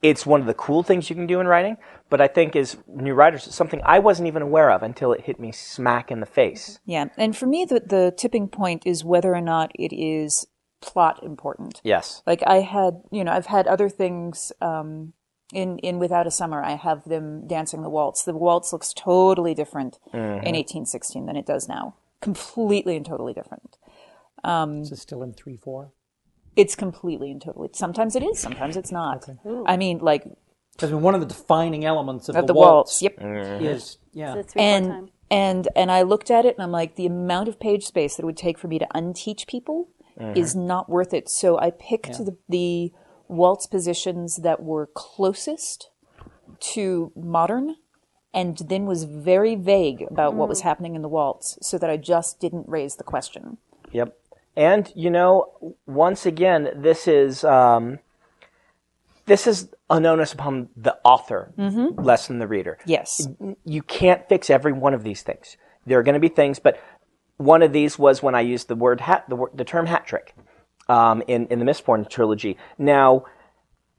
it's 0.03 0.25
one 0.25 0.39
of 0.39 0.45
the 0.47 0.53
cool 0.53 0.83
things 0.83 1.09
you 1.09 1.15
can 1.15 1.25
do 1.25 1.39
in 1.39 1.47
writing, 1.47 1.77
but 2.09 2.21
I 2.21 2.27
think 2.27 2.55
as 2.55 2.77
new 2.87 3.15
writers, 3.15 3.47
it's 3.47 3.55
something 3.55 3.81
I 3.83 3.97
wasn't 3.97 4.27
even 4.27 4.43
aware 4.43 4.69
of 4.69 4.83
until 4.83 5.11
it 5.11 5.21
hit 5.21 5.39
me 5.39 5.51
smack 5.51 6.11
in 6.11 6.19
the 6.19 6.27
face. 6.27 6.79
Yeah, 6.85 7.05
and 7.17 7.35
for 7.35 7.47
me, 7.47 7.65
the 7.65 7.79
the 7.79 8.13
tipping 8.15 8.47
point 8.47 8.83
is 8.85 9.03
whether 9.03 9.33
or 9.33 9.41
not 9.41 9.71
it 9.73 9.93
is 9.93 10.45
plot 10.81 11.21
important. 11.23 11.81
Yes. 11.83 12.21
Like 12.25 12.43
I 12.45 12.61
had, 12.61 13.01
you 13.11 13.23
know, 13.23 13.31
I've 13.31 13.47
had 13.47 13.67
other 13.67 13.89
things 13.89 14.51
um, 14.61 15.13
in 15.53 15.79
in 15.79 15.99
Without 15.99 16.27
a 16.27 16.31
Summer. 16.31 16.63
I 16.63 16.75
have 16.75 17.05
them 17.05 17.47
dancing 17.47 17.81
the 17.81 17.89
waltz. 17.89 18.23
The 18.23 18.33
waltz 18.33 18.73
looks 18.73 18.93
totally 18.93 19.53
different 19.53 19.99
mm-hmm. 20.07 20.17
in 20.17 20.55
1816 20.55 21.25
than 21.25 21.35
it 21.35 21.45
does 21.45 21.67
now. 21.67 21.95
Completely 22.21 22.95
and 22.95 23.05
totally 23.05 23.33
different. 23.33 23.77
This 24.81 24.91
is 24.91 25.01
still 25.01 25.23
in 25.23 25.33
three 25.33 25.57
four. 25.57 25.91
It's 26.55 26.75
completely 26.75 27.31
and 27.31 27.41
totally. 27.41 27.69
Sometimes 27.73 28.15
it 28.15 28.23
is. 28.23 28.39
Sometimes 28.39 28.77
it's 28.77 28.91
not. 28.91 29.29
I 29.67 29.77
mean, 29.77 29.99
like 29.99 30.25
Because 30.73 30.91
one 30.91 31.13
of 31.13 31.21
the 31.21 31.27
defining 31.27 31.85
elements 31.85 32.29
of, 32.29 32.35
of 32.35 32.47
the, 32.47 32.53
the 32.53 32.59
waltz. 32.59 33.01
Yep. 33.01 33.19
Mm-hmm. 33.19 33.65
is 33.65 33.97
yeah. 34.13 34.35
The 34.35 34.43
three 34.43 34.61
and 34.61 34.87
time. 34.87 35.09
and 35.29 35.67
and 35.75 35.91
I 35.91 36.01
looked 36.01 36.31
at 36.31 36.45
it 36.45 36.55
and 36.55 36.63
I'm 36.63 36.71
like, 36.71 36.95
the 36.95 37.05
amount 37.05 37.47
of 37.47 37.59
page 37.59 37.85
space 37.85 38.15
that 38.15 38.23
it 38.23 38.25
would 38.25 38.37
take 38.37 38.57
for 38.57 38.67
me 38.67 38.79
to 38.79 38.87
unteach 38.95 39.47
people 39.47 39.89
Mm-hmm. 40.19 40.37
is 40.37 40.55
not 40.55 40.89
worth 40.89 41.13
it. 41.13 41.29
So 41.29 41.59
I 41.59 41.69
picked 41.69 42.17
the, 42.17 42.35
the 42.49 42.91
waltz 43.27 43.67
positions 43.67 44.37
that 44.37 44.63
were 44.63 44.87
closest 44.87 45.91
to 46.59 47.11
modern, 47.15 47.75
and 48.33 48.57
then 48.57 48.85
was 48.85 49.03
very 49.03 49.55
vague 49.55 50.03
about 50.09 50.33
what 50.33 50.49
was 50.49 50.61
mm. 50.61 50.63
happening 50.63 50.95
in 50.95 51.03
the 51.03 51.07
waltz, 51.07 51.59
so 51.61 51.77
that 51.77 51.89
I 51.89 51.97
just 51.97 52.39
didn't 52.39 52.67
raise 52.67 52.95
the 52.95 53.03
question. 53.03 53.57
Yep. 53.91 54.17
And 54.55 54.91
you 54.95 55.11
know, 55.11 55.75
once 55.85 56.25
again, 56.25 56.69
this 56.75 57.07
is 57.07 57.43
um, 57.43 57.99
this 59.27 59.45
is 59.45 59.69
an 59.89 60.05
onus 60.05 60.33
upon 60.33 60.69
the 60.75 60.97
author, 61.03 61.53
mm-hmm. 61.57 62.01
less 62.01 62.27
than 62.27 62.39
the 62.39 62.47
reader. 62.47 62.79
Yes. 62.85 63.27
You 63.65 63.83
can't 63.83 64.27
fix 64.27 64.49
every 64.49 64.71
one 64.71 64.95
of 64.95 65.03
these 65.03 65.21
things. 65.21 65.57
There 65.85 65.99
are 65.99 66.03
going 66.03 66.13
to 66.13 66.19
be 66.19 66.27
things, 66.27 66.59
but 66.59 66.81
one 67.37 67.61
of 67.61 67.71
these 67.71 67.97
was 67.97 68.21
when 68.21 68.35
I 68.35 68.41
used 68.41 68.67
the 68.67 68.75
word 68.75 69.01
hat, 69.01 69.25
the, 69.29 69.45
the 69.53 69.63
term 69.63 69.85
hat 69.85 70.05
trick, 70.05 70.35
um, 70.89 71.23
in 71.27 71.47
in 71.47 71.59
the 71.59 71.65
Mistborn 71.65 72.09
trilogy. 72.09 72.57
Now, 72.77 73.25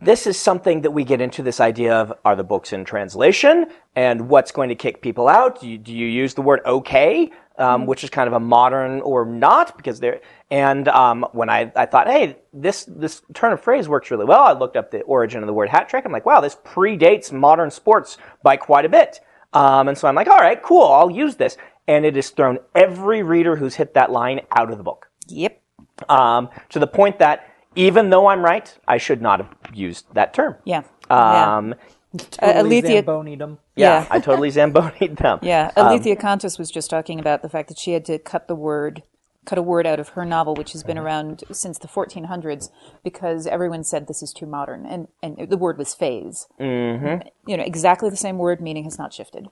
this 0.01 0.27
is 0.27 0.39
something 0.39 0.83
that 0.83 0.93
we 0.93 1.05
get 1.05 1.21
into 1.21 1.43
this 1.43 1.59
idea 1.59 1.95
of 1.95 2.13
are 2.25 2.37
the 2.37 2.45
books 2.45 2.73
in 2.73 2.85
translation 2.85 3.67
and 3.97 4.29
what's 4.29 4.53
going 4.53 4.69
to 4.69 4.77
kick 4.77 5.03
people 5.03 5.27
out? 5.27 5.61
Do 5.61 5.69
you, 5.69 5.77
do 5.77 5.93
you 5.93 6.07
use 6.07 6.35
the 6.35 6.43
word 6.43 6.61
okay, 6.65 7.33
um, 7.57 7.85
which 7.85 8.05
is 8.05 8.11
kind 8.11 8.29
of 8.29 8.33
a 8.33 8.39
modern 8.39 9.01
or 9.01 9.27
not? 9.27 9.77
Because 9.77 9.99
there, 9.99 10.21
and 10.53 10.87
um, 10.87 11.27
when 11.33 11.51
I, 11.51 11.73
I 11.75 11.87
thought, 11.87 12.07
hey, 12.07 12.37
this 12.53 12.85
this 12.85 13.23
turn 13.35 13.53
of 13.53 13.61
phrase 13.61 13.89
works 13.89 14.11
really 14.13 14.25
well. 14.25 14.43
I 14.43 14.53
looked 14.53 14.77
up 14.77 14.93
the 14.93 15.01
origin 15.03 15.43
of 15.43 15.49
the 15.49 15.53
word 15.53 15.69
hat 15.69 15.89
trick. 15.89 16.05
I'm 16.05 16.13
like, 16.13 16.27
wow, 16.27 16.41
this 16.41 16.55
predates 16.55 17.33
modern 17.33 17.71
sports 17.73 18.19
by 18.43 18.57
quite 18.57 18.85
a 18.85 18.89
bit. 18.89 19.21
Um, 19.53 19.89
and 19.89 19.99
so 19.99 20.07
I'm 20.07 20.15
like, 20.15 20.29
all 20.29 20.39
right, 20.39 20.63
cool, 20.63 20.85
I'll 20.85 21.11
use 21.11 21.37
this. 21.37 21.57
And 21.89 22.05
it 22.05 22.15
has 22.17 22.31
thrown 22.31 22.59
every 22.75 23.23
reader 23.23 23.57
who's 23.57 23.75
hit 23.77 23.95
that 23.95 24.13
line 24.13 24.43
out 24.57 24.71
of 24.71 24.77
the 24.79 24.85
book 24.85 25.09
Yep. 25.29 25.61
um, 26.09 26.49
to 26.69 26.79
the 26.79 26.87
point 26.87 27.19
that 27.19 27.45
even 27.75 28.11
though 28.11 28.27
I'm 28.29 28.45
right, 28.45 28.73
I 28.87 28.99
should 28.99 29.21
not 29.23 29.41
have 29.41 29.55
used 29.75 30.07
that 30.15 30.35
term. 30.35 30.57
Yeah. 30.65 30.83
yeah. 31.11 31.57
Um, 31.57 31.75
Uh, 32.15 32.19
Totally 32.53 32.79
Alethea- 32.79 33.03
Zamboni'd 33.03 33.43
'em. 33.43 33.59
yeah, 33.77 34.01
Yeah. 34.01 34.07
I 34.11 34.19
totally 34.21 34.49
zambonied 34.51 35.19
them. 35.19 35.39
Yeah, 35.43 35.71
Um, 35.77 35.89
Alethea 35.89 36.17
Kontis 36.17 36.59
was 36.59 36.71
just 36.71 36.89
talking 36.89 37.21
about 37.21 37.43
the 37.43 37.51
fact 37.51 37.69
that 37.69 37.79
she 37.79 37.93
had 37.93 38.05
to 38.07 38.19
cut 38.19 38.49
the 38.49 38.55
word, 38.55 39.03
cut 39.45 39.59
a 39.59 39.63
word 39.63 39.87
out 39.87 40.01
of 40.01 40.11
her 40.11 40.25
novel, 40.25 40.55
which 40.55 40.73
has 40.73 40.83
been 40.83 40.97
around 40.97 41.45
since 41.53 41.79
the 41.79 41.87
1400s, 41.87 42.71
because 43.05 43.47
everyone 43.47 43.85
said 43.85 44.07
this 44.07 44.23
is 44.23 44.33
too 44.33 44.47
modern, 44.47 44.87
and 44.87 45.09
and 45.23 45.51
the 45.51 45.59
word 45.59 45.77
was 45.77 45.95
phase. 45.95 46.49
Mm-hmm. 46.59 47.29
You 47.47 47.57
know, 47.59 47.63
exactly 47.65 48.09
the 48.09 48.17
same 48.17 48.39
word, 48.39 48.61
meaning 48.63 48.85
has 48.85 48.99
not 48.99 49.13
shifted. 49.13 49.49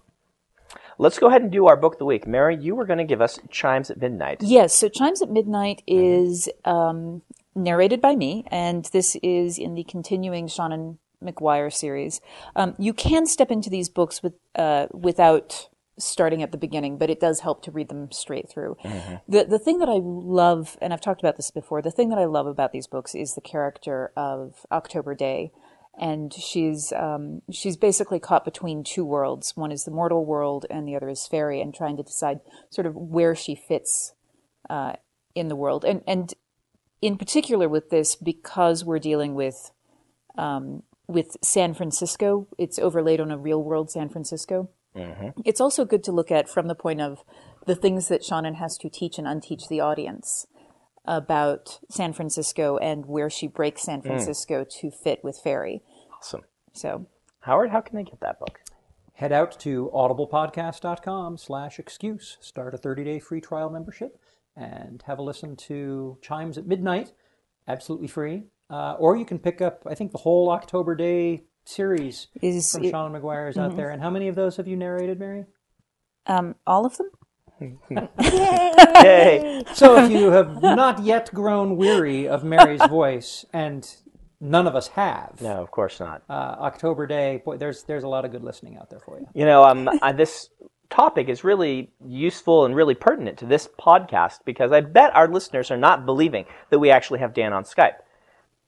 Let's 0.98 1.18
go 1.18 1.28
ahead 1.28 1.42
and 1.42 1.52
do 1.52 1.66
our 1.66 1.76
book 1.76 1.94
of 1.94 1.98
the 1.98 2.04
week. 2.06 2.26
Mary, 2.26 2.56
you 2.56 2.74
were 2.74 2.86
going 2.86 2.98
to 2.98 3.04
give 3.04 3.20
us 3.20 3.38
Chimes 3.50 3.90
at 3.90 4.00
Midnight. 4.00 4.42
Yes, 4.42 4.74
so 4.74 4.88
Chimes 4.88 5.20
at 5.20 5.30
Midnight 5.30 5.82
is 5.86 6.48
um, 6.64 7.22
narrated 7.54 8.00
by 8.00 8.16
me, 8.16 8.44
and 8.50 8.86
this 8.86 9.16
is 9.22 9.58
in 9.58 9.74
the 9.74 9.84
continuing 9.84 10.46
Seanan 10.46 10.98
McGuire 11.22 11.72
series. 11.72 12.20
Um, 12.54 12.74
you 12.78 12.92
can 12.92 13.26
step 13.26 13.50
into 13.50 13.68
these 13.68 13.88
books 13.88 14.22
with 14.22 14.34
uh, 14.54 14.86
without 14.92 15.68
starting 15.98 16.42
at 16.42 16.52
the 16.52 16.58
beginning, 16.58 16.98
but 16.98 17.08
it 17.08 17.20
does 17.20 17.40
help 17.40 17.62
to 17.62 17.70
read 17.70 17.88
them 17.88 18.12
straight 18.12 18.48
through. 18.48 18.76
The 19.28 19.44
the 19.44 19.58
thing 19.58 19.78
that 19.78 19.88
I 19.88 19.98
love, 20.02 20.76
and 20.80 20.92
I've 20.92 21.00
talked 21.00 21.20
about 21.20 21.36
this 21.36 21.50
before, 21.50 21.82
the 21.82 21.90
thing 21.90 22.10
that 22.10 22.18
I 22.18 22.26
love 22.26 22.46
about 22.46 22.72
these 22.72 22.86
books 22.86 23.14
is 23.14 23.34
the 23.34 23.40
character 23.40 24.12
of 24.16 24.66
October 24.70 25.14
Daye. 25.14 25.52
And 25.98 26.32
she's 26.32 26.92
um, 26.92 27.40
she's 27.50 27.76
basically 27.76 28.20
caught 28.20 28.44
between 28.44 28.84
two 28.84 29.04
worlds. 29.04 29.56
One 29.56 29.72
is 29.72 29.84
the 29.84 29.90
mortal 29.90 30.26
world, 30.26 30.66
and 30.68 30.86
the 30.86 30.94
other 30.94 31.08
is 31.08 31.26
fairy, 31.26 31.60
and 31.60 31.74
trying 31.74 31.96
to 31.96 32.02
decide 32.02 32.40
sort 32.68 32.86
of 32.86 32.94
where 32.94 33.34
she 33.34 33.54
fits 33.54 34.12
uh, 34.68 34.94
in 35.34 35.48
the 35.48 35.56
world. 35.56 35.84
And 35.84 36.02
and 36.06 36.34
in 37.00 37.16
particular 37.16 37.68
with 37.68 37.88
this, 37.88 38.14
because 38.14 38.84
we're 38.84 38.98
dealing 38.98 39.34
with 39.34 39.70
um, 40.36 40.82
with 41.06 41.36
San 41.42 41.72
Francisco, 41.72 42.46
it's 42.58 42.78
overlaid 42.78 43.20
on 43.20 43.30
a 43.30 43.38
real 43.38 43.62
world 43.62 43.90
San 43.90 44.10
Francisco. 44.10 44.68
It's 45.44 45.60
also 45.60 45.84
good 45.84 46.04
to 46.04 46.12
look 46.12 46.30
at 46.30 46.48
from 46.48 46.68
the 46.68 46.74
point 46.74 47.00
of 47.00 47.22
the 47.66 47.74
things 47.74 48.08
that 48.08 48.22
Seanan 48.22 48.56
has 48.56 48.78
to 48.78 48.88
teach 48.88 49.18
and 49.18 49.26
unteach 49.26 49.68
the 49.68 49.80
audience 49.80 50.46
about 51.06 51.78
San 51.90 52.12
Francisco 52.12 52.76
and 52.78 53.06
where 53.06 53.30
she 53.30 53.46
breaks 53.46 53.82
San 53.82 54.02
Francisco 54.02 54.64
to 54.80 54.90
fit 54.90 55.22
with 55.22 55.38
Fairy. 55.38 55.82
Awesome. 56.16 56.42
So 56.72 57.06
Howard, 57.40 57.70
how 57.70 57.80
can 57.80 57.96
they 57.96 58.04
get 58.04 58.20
that 58.20 58.38
book? 58.38 58.60
Head 59.14 59.32
out 59.32 59.58
to 59.60 59.90
audiblepodcast.com 59.94 61.38
slash 61.38 61.78
excuse. 61.78 62.36
Start 62.40 62.74
a 62.74 62.78
30-day 62.78 63.20
free 63.20 63.40
trial 63.40 63.70
membership 63.70 64.18
and 64.56 65.02
have 65.06 65.18
a 65.18 65.22
listen 65.22 65.56
to 65.56 66.18
Chimes 66.22 66.58
at 66.58 66.66
Midnight, 66.66 67.12
absolutely 67.68 68.08
free. 68.08 68.44
Uh, 68.68 68.94
or 68.98 69.16
you 69.16 69.24
can 69.24 69.38
pick 69.38 69.60
up, 69.62 69.84
I 69.88 69.94
think, 69.94 70.12
the 70.12 70.18
whole 70.18 70.50
October 70.50 70.94
Daye 70.94 71.44
series 71.64 72.28
is 72.42 72.72
from 72.72 72.84
it, 72.84 72.92
Seanan 72.92 73.20
McGuire 73.20 73.48
is 73.48 73.56
out 73.56 73.76
there. 73.76 73.90
And 73.90 74.02
how 74.02 74.10
many 74.10 74.28
of 74.28 74.34
those 74.34 74.56
have 74.56 74.66
you 74.66 74.76
narrated, 74.76 75.18
Mary? 75.18 75.44
um, 76.26 76.56
all 76.66 76.84
of 76.84 76.96
them? 76.96 77.10
Yay! 78.20 79.62
So 79.74 79.96
if 80.04 80.10
you 80.10 80.30
have 80.30 80.62
not 80.62 81.02
yet 81.02 81.32
grown 81.32 81.76
weary 81.76 82.28
of 82.28 82.44
Mary's 82.44 82.84
voice, 82.88 83.44
and 83.52 83.88
none 84.40 84.66
of 84.66 84.74
us 84.74 84.88
have, 84.88 85.40
No, 85.40 85.62
of 85.62 85.70
course 85.70 85.98
not. 86.00 86.22
uh, 86.28 86.32
October 86.60 87.06
Daye, 87.06 87.42
boy, 87.44 87.56
there's 87.56 87.82
there's 87.84 88.04
a 88.04 88.08
lot 88.08 88.24
of 88.24 88.30
good 88.32 88.44
listening 88.44 88.76
out 88.76 88.90
there 88.90 89.00
for 89.00 89.18
you. 89.18 89.26
You 89.34 89.46
know, 89.46 89.64
um, 89.64 89.88
uh, 90.02 90.12
this 90.12 90.50
topic 90.90 91.28
is 91.28 91.42
really 91.44 91.90
useful 92.06 92.64
and 92.64 92.74
really 92.76 92.94
pertinent 92.94 93.38
to 93.38 93.46
this 93.46 93.68
podcast 93.80 94.38
because 94.44 94.70
I 94.70 94.80
bet 94.82 95.14
our 95.16 95.26
listeners 95.28 95.70
are 95.70 95.76
not 95.76 96.06
believing 96.06 96.44
that 96.70 96.78
we 96.78 96.90
actually 96.90 97.18
have 97.20 97.34
Dan 97.34 97.52
on 97.52 97.64
Skype 97.64 97.96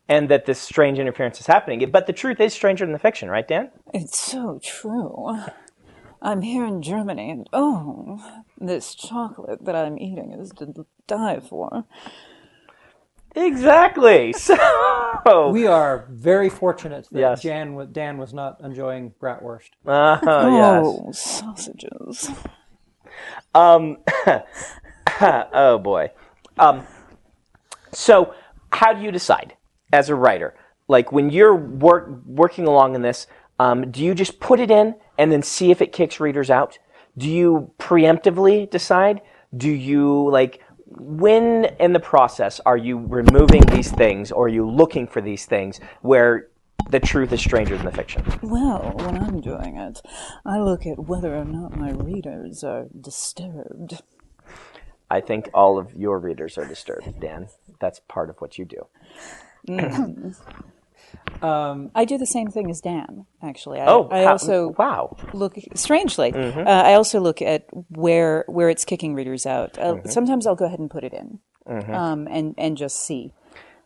and 0.09 0.29
that 0.31 0.47
this 0.47 0.59
strange 0.59 0.99
interference 0.99 1.39
is 1.39 1.47
happening. 1.47 1.89
But 1.91 2.07
the 2.07 2.13
truth 2.13 2.41
is 2.41 2.53
stranger 2.55 2.85
than 2.87 2.93
the 2.93 2.99
fiction, 2.99 3.29
right, 3.31 3.47
Dan? 3.47 3.71
It's 3.95 4.19
so 4.19 4.59
true. 4.63 5.37
I'm 6.21 6.43
here 6.43 6.65
in 6.65 6.83
Germany, 6.83 7.31
and 7.31 7.49
oh, 7.53 8.43
this 8.59 8.95
chocolate 8.95 9.65
that 9.65 9.75
I'm 9.77 9.99
eating 9.99 10.33
is 10.33 10.51
to 10.59 10.87
die 11.07 11.41
for. 11.41 11.85
Exactly. 13.35 14.35
So, 15.27 15.51
We 15.51 15.67
are 15.67 16.07
very 16.11 16.49
fortunate 16.49 17.07
that 17.11 17.19
Yes. 17.19 17.43
Jan, 17.43 17.93
Dan 17.93 18.19
was 18.19 18.33
not 18.33 18.61
enjoying 18.63 19.13
bratwurst. 19.21 19.71
uh, 19.87 20.19
yes. 20.23 20.83
Oh, 20.85 21.11
sausages. 21.13 22.31
Um, 23.55 23.99
oh 25.21 25.79
boy. 25.79 26.13
Um, 26.59 26.87
so, 27.93 28.35
how 28.73 28.93
do 28.95 29.03
you 29.03 29.11
decide 29.11 29.57
as 29.93 30.09
a 30.09 30.15
writer? 30.15 30.55
Like 30.87 31.13
when 31.13 31.31
you're 31.31 31.55
work, 31.55 32.09
working 32.25 32.67
along 32.67 32.95
in 32.95 33.03
this, 33.03 33.27
um, 33.59 33.91
do 33.91 34.03
you 34.03 34.15
just 34.15 34.41
put 34.41 34.61
it 34.61 34.71
in 34.71 34.95
and 35.19 35.33
then 35.33 35.43
see 35.43 35.71
if 35.71 35.83
it 35.83 35.93
kicks 35.93 36.21
readers 36.21 36.51
out? 36.51 36.79
Do 37.17 37.29
you 37.29 37.73
preemptively 37.79 38.71
decide? 38.71 39.21
Do 39.57 39.71
you 39.71 40.31
like 40.31 40.63
when 40.87 41.67
in 41.79 41.93
the 41.93 42.01
process 42.01 42.61
are 42.65 42.77
you 42.77 42.99
removing 42.99 43.63
these 43.63 43.91
things 43.91 44.33
or 44.33 44.47
are 44.47 44.49
you 44.49 44.69
looking 44.69 45.07
for 45.07 45.21
these 45.21 45.45
things 45.45 45.81
where 46.01 46.49
the 46.91 47.01
truth 47.01 47.33
is 47.33 47.41
stranger 47.41 47.77
than 47.77 47.85
the 47.85 47.93
fiction? 47.93 48.25
Well, 48.43 48.93
when 48.97 49.19
I'm 49.19 49.41
doing 49.41 49.77
it, 49.77 50.01
I 50.47 50.59
look 50.61 50.87
at 50.87 50.99
whether 50.99 51.37
or 51.37 51.45
not 51.45 51.77
my 51.77 51.91
readers 51.91 52.65
are 52.65 52.87
disturbed. 52.99 54.01
I 55.11 55.21
think 55.21 55.49
all 55.55 55.79
of 55.79 55.95
your 55.95 56.19
readers 56.19 56.59
are 56.59 56.67
disturbed, 56.67 57.21
Dan. 57.21 57.49
That's 57.81 58.01
part 58.09 58.31
of 58.31 58.37
what 58.39 58.59
you 58.59 58.65
do. 58.65 58.87
Um, 61.43 61.91
I 61.95 62.05
do 62.05 62.19
the 62.19 62.27
same 62.27 62.49
thing 62.49 62.71
as 62.71 62.81
Dan, 62.81 63.27
actually. 63.43 63.81
I, 63.81 63.87
Oh, 63.87 64.09
I 64.11 64.25
how- 64.25 64.33
also 64.33 64.75
wow. 64.79 65.17
look 65.33 65.57
strangely. 65.75 66.33
Uh, 66.33 66.65
I 66.65 66.95
also 66.95 67.21
look 67.21 67.41
at 67.43 67.67
where 67.91 68.45
where 68.49 68.69
it's 68.69 68.85
kicking 68.85 69.15
readers 69.15 69.47
out. 69.47 69.79
Uh, 69.79 70.03
Sometimes 70.05 70.47
I'll 70.47 70.57
go 70.57 70.65
ahead 70.67 70.79
and 70.81 70.91
put 70.91 71.05
it 71.05 71.13
in, 71.13 71.39
um, 71.67 72.27
and 72.31 72.55
and 72.59 72.77
just 72.77 72.99
see. 73.01 73.33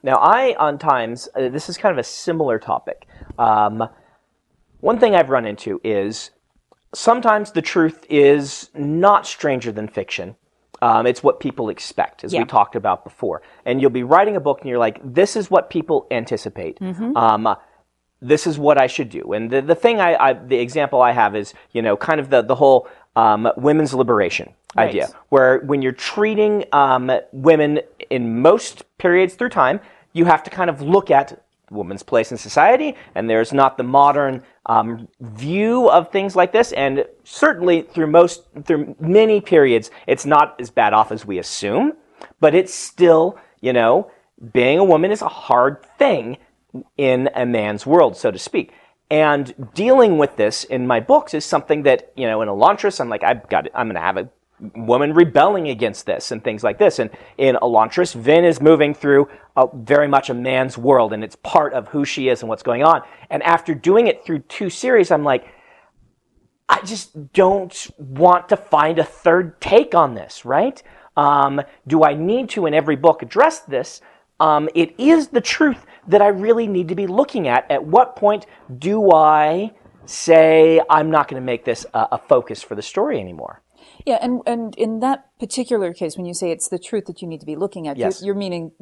Now, 0.05 0.17
I, 0.17 0.57
on 0.59 0.79
times, 0.79 1.29
uh, 1.37 1.49
this 1.49 1.69
is 1.69 1.77
kind 1.79 1.93
of 1.93 1.99
a 1.99 2.03
similar 2.03 2.59
topic. 2.59 3.07
Um, 3.39 3.89
one 4.81 4.99
thing 4.99 5.15
I've 5.15 5.31
run 5.31 5.47
into 5.47 5.81
is 5.85 6.31
sometimes 6.93 7.53
the 7.53 7.63
truth 7.63 8.05
is 8.11 8.69
not 8.75 9.27
stranger 9.29 9.71
than 9.71 9.87
fiction. 9.87 10.35
Um, 10.83 11.07
it's 11.07 11.23
what 11.23 11.39
people 11.41 11.69
expect, 11.71 12.25
as 12.25 12.33
Yeah. 12.33 12.41
we 12.41 12.45
talked 12.47 12.75
about 12.77 13.05
before. 13.05 13.41
And 13.65 13.81
you'll 13.81 13.91
be 13.91 14.03
writing 14.03 14.35
a 14.37 14.41
book 14.41 14.61
and 14.61 14.69
you're 14.69 14.79
like, 14.79 15.01
this 15.05 15.37
is 15.37 15.51
what 15.51 15.71
people 15.71 16.07
anticipate. 16.11 16.79
Um, 17.17 17.57
this 18.21 18.47
is 18.47 18.59
what 18.59 18.81
I 18.81 18.87
should 18.89 19.09
do. 19.09 19.33
And 19.33 19.51
the, 19.51 19.63
the 19.63 19.75
thing 19.75 20.01
I, 20.01 20.15
I, 20.17 20.33
the 20.35 20.59
example 20.59 21.01
I 21.01 21.13
have 21.13 21.35
is, 21.37 21.55
you 21.73 21.83
know, 21.83 21.97
kind 21.97 22.21
of 22.21 22.31
the, 22.31 22.43
the 22.43 22.55
whole 22.57 22.89
um, 23.17 23.49
women's 23.57 23.95
liberation 23.95 24.53
Right. 24.75 24.89
idea, 24.89 25.09
where 25.29 25.59
when 25.59 25.83
you're 25.83 25.93
treating 25.93 26.65
um, 26.73 27.11
women 27.33 27.81
in 28.09 28.41
most 28.41 28.85
periods 28.97 29.35
through 29.35 29.51
time, 29.51 29.81
you 30.15 30.25
have 30.25 30.43
to 30.45 30.51
kind 30.51 30.71
of 30.71 30.81
look 30.81 31.11
at 31.11 31.42
woman's 31.73 32.03
place 32.03 32.31
in 32.31 32.39
society, 32.39 32.95
and 33.15 33.29
there's 33.29 33.53
not 33.53 33.77
the 33.77 33.83
modern 33.83 34.43
um, 34.67 35.09
view 35.21 35.89
of 35.91 36.11
things 36.13 36.37
like 36.37 36.53
this. 36.53 36.73
And 36.73 37.05
certainly 37.25 37.83
through 37.83 38.09
most, 38.09 38.45
through 38.65 38.95
many 39.01 39.41
periods, 39.41 39.91
it's 40.07 40.27
not 40.27 40.61
as 40.61 40.71
bad 40.71 40.93
off 40.93 41.11
as 41.11 41.27
we 41.27 41.39
assume, 41.39 41.95
but 42.41 42.55
it's 42.55 42.75
still, 42.75 43.39
you 43.61 43.73
know, 43.73 44.11
being 44.53 44.79
a 44.79 44.85
woman 44.85 45.11
is 45.11 45.23
a 45.23 45.29
hard 45.29 45.85
thing 45.99 46.37
in 46.97 47.29
a 47.35 47.47
man's 47.47 47.87
world, 47.87 48.17
so 48.17 48.31
to 48.31 48.39
speak. 48.39 48.73
And 49.11 49.71
dealing 49.75 50.17
with 50.17 50.37
this 50.37 50.65
in 50.65 50.87
my 50.87 51.01
books 51.01 51.35
is 51.35 51.45
something 51.45 51.83
that, 51.83 52.13
you 52.17 52.27
know, 52.27 52.41
in 52.41 52.49
Elantris, 52.49 52.99
I'm 52.99 53.11
like, 53.11 53.23
I've 53.23 53.47
got, 53.49 53.67
it. 53.67 53.73
I'm 53.75 53.87
going 53.87 53.97
to 53.97 54.01
have 54.01 54.17
a 54.17 54.31
woman 54.75 55.13
rebelling 55.13 55.69
against 55.69 56.07
this 56.07 56.31
and 56.31 56.43
things 56.43 56.63
like 56.63 56.79
this. 56.79 56.99
And 56.99 57.11
in 57.39 57.57
Elantris, 57.57 58.15
Vin 58.15 58.45
is 58.45 58.61
moving 58.61 58.95
through 58.95 59.29
a, 59.57 59.67
very 59.75 60.09
much 60.09 60.31
a 60.31 60.35
man's 60.35 60.79
world, 60.79 61.13
and 61.13 61.25
it's 61.25 61.37
part 61.37 61.73
of 61.75 61.89
who 61.89 62.05
she 62.05 62.29
is 62.29 62.43
and 62.43 62.49
what's 62.49 62.63
going 62.63 62.85
on. 62.85 63.03
And 63.31 63.43
after 63.43 63.75
doing 63.75 64.07
it 64.07 64.25
through 64.25 64.41
two 64.41 64.71
series, 64.71 65.11
I'm 65.11 65.25
like, 65.25 65.47
I 66.69 66.81
just 66.83 67.33
don't 67.33 67.91
want 67.99 68.49
to 68.49 68.57
find 68.57 68.99
a 68.99 69.05
third 69.05 69.61
take 69.61 69.95
on 69.95 70.15
this, 70.15 70.45
right? 70.45 70.83
Um, 71.17 71.61
do 71.87 72.05
I 72.05 72.15
need 72.15 72.49
to, 72.51 72.67
in 72.67 72.75
every 72.75 72.97
book, 72.97 73.23
address 73.23 73.61
this? 73.61 74.01
Um, 74.41 74.69
it 74.75 74.95
is 74.99 75.29
the 75.29 75.41
truth 75.41 75.85
that 76.09 76.23
I 76.23 76.29
really 76.29 76.67
need 76.67 76.89
to 76.89 76.95
be 76.95 77.07
looking 77.07 77.47
at. 77.49 77.71
At 77.71 77.85
what 77.85 78.17
point 78.17 78.47
do 78.79 79.13
I 79.13 79.73
say 80.07 80.81
I'm 80.89 81.11
not 81.11 81.29
going 81.29 81.41
to 81.41 81.45
make 81.45 81.65
this 81.65 81.87
a, 81.95 82.09
a 82.13 82.19
focus 82.19 82.63
for 82.63 82.75
the 82.75 82.83
story 82.83 83.21
anymore? 83.21 83.62
Yeah, 84.07 84.19
and 84.21 84.41
and 84.47 84.75
in 84.77 85.01
that 85.01 85.27
particular 85.39 85.93
case, 85.95 86.17
when 86.17 86.27
you 86.27 86.35
say 86.35 86.51
it's 86.51 86.69
the 86.69 86.79
truth 86.79 87.05
that 87.07 87.23
you 87.23 87.29
need 87.29 87.41
to 87.41 87.47
be 87.47 87.57
looking 87.57 87.87
at, 87.89 87.97
Yes. 87.97 88.21
you're, 88.21 88.27
you're 88.29 88.35
meaning 88.35 88.73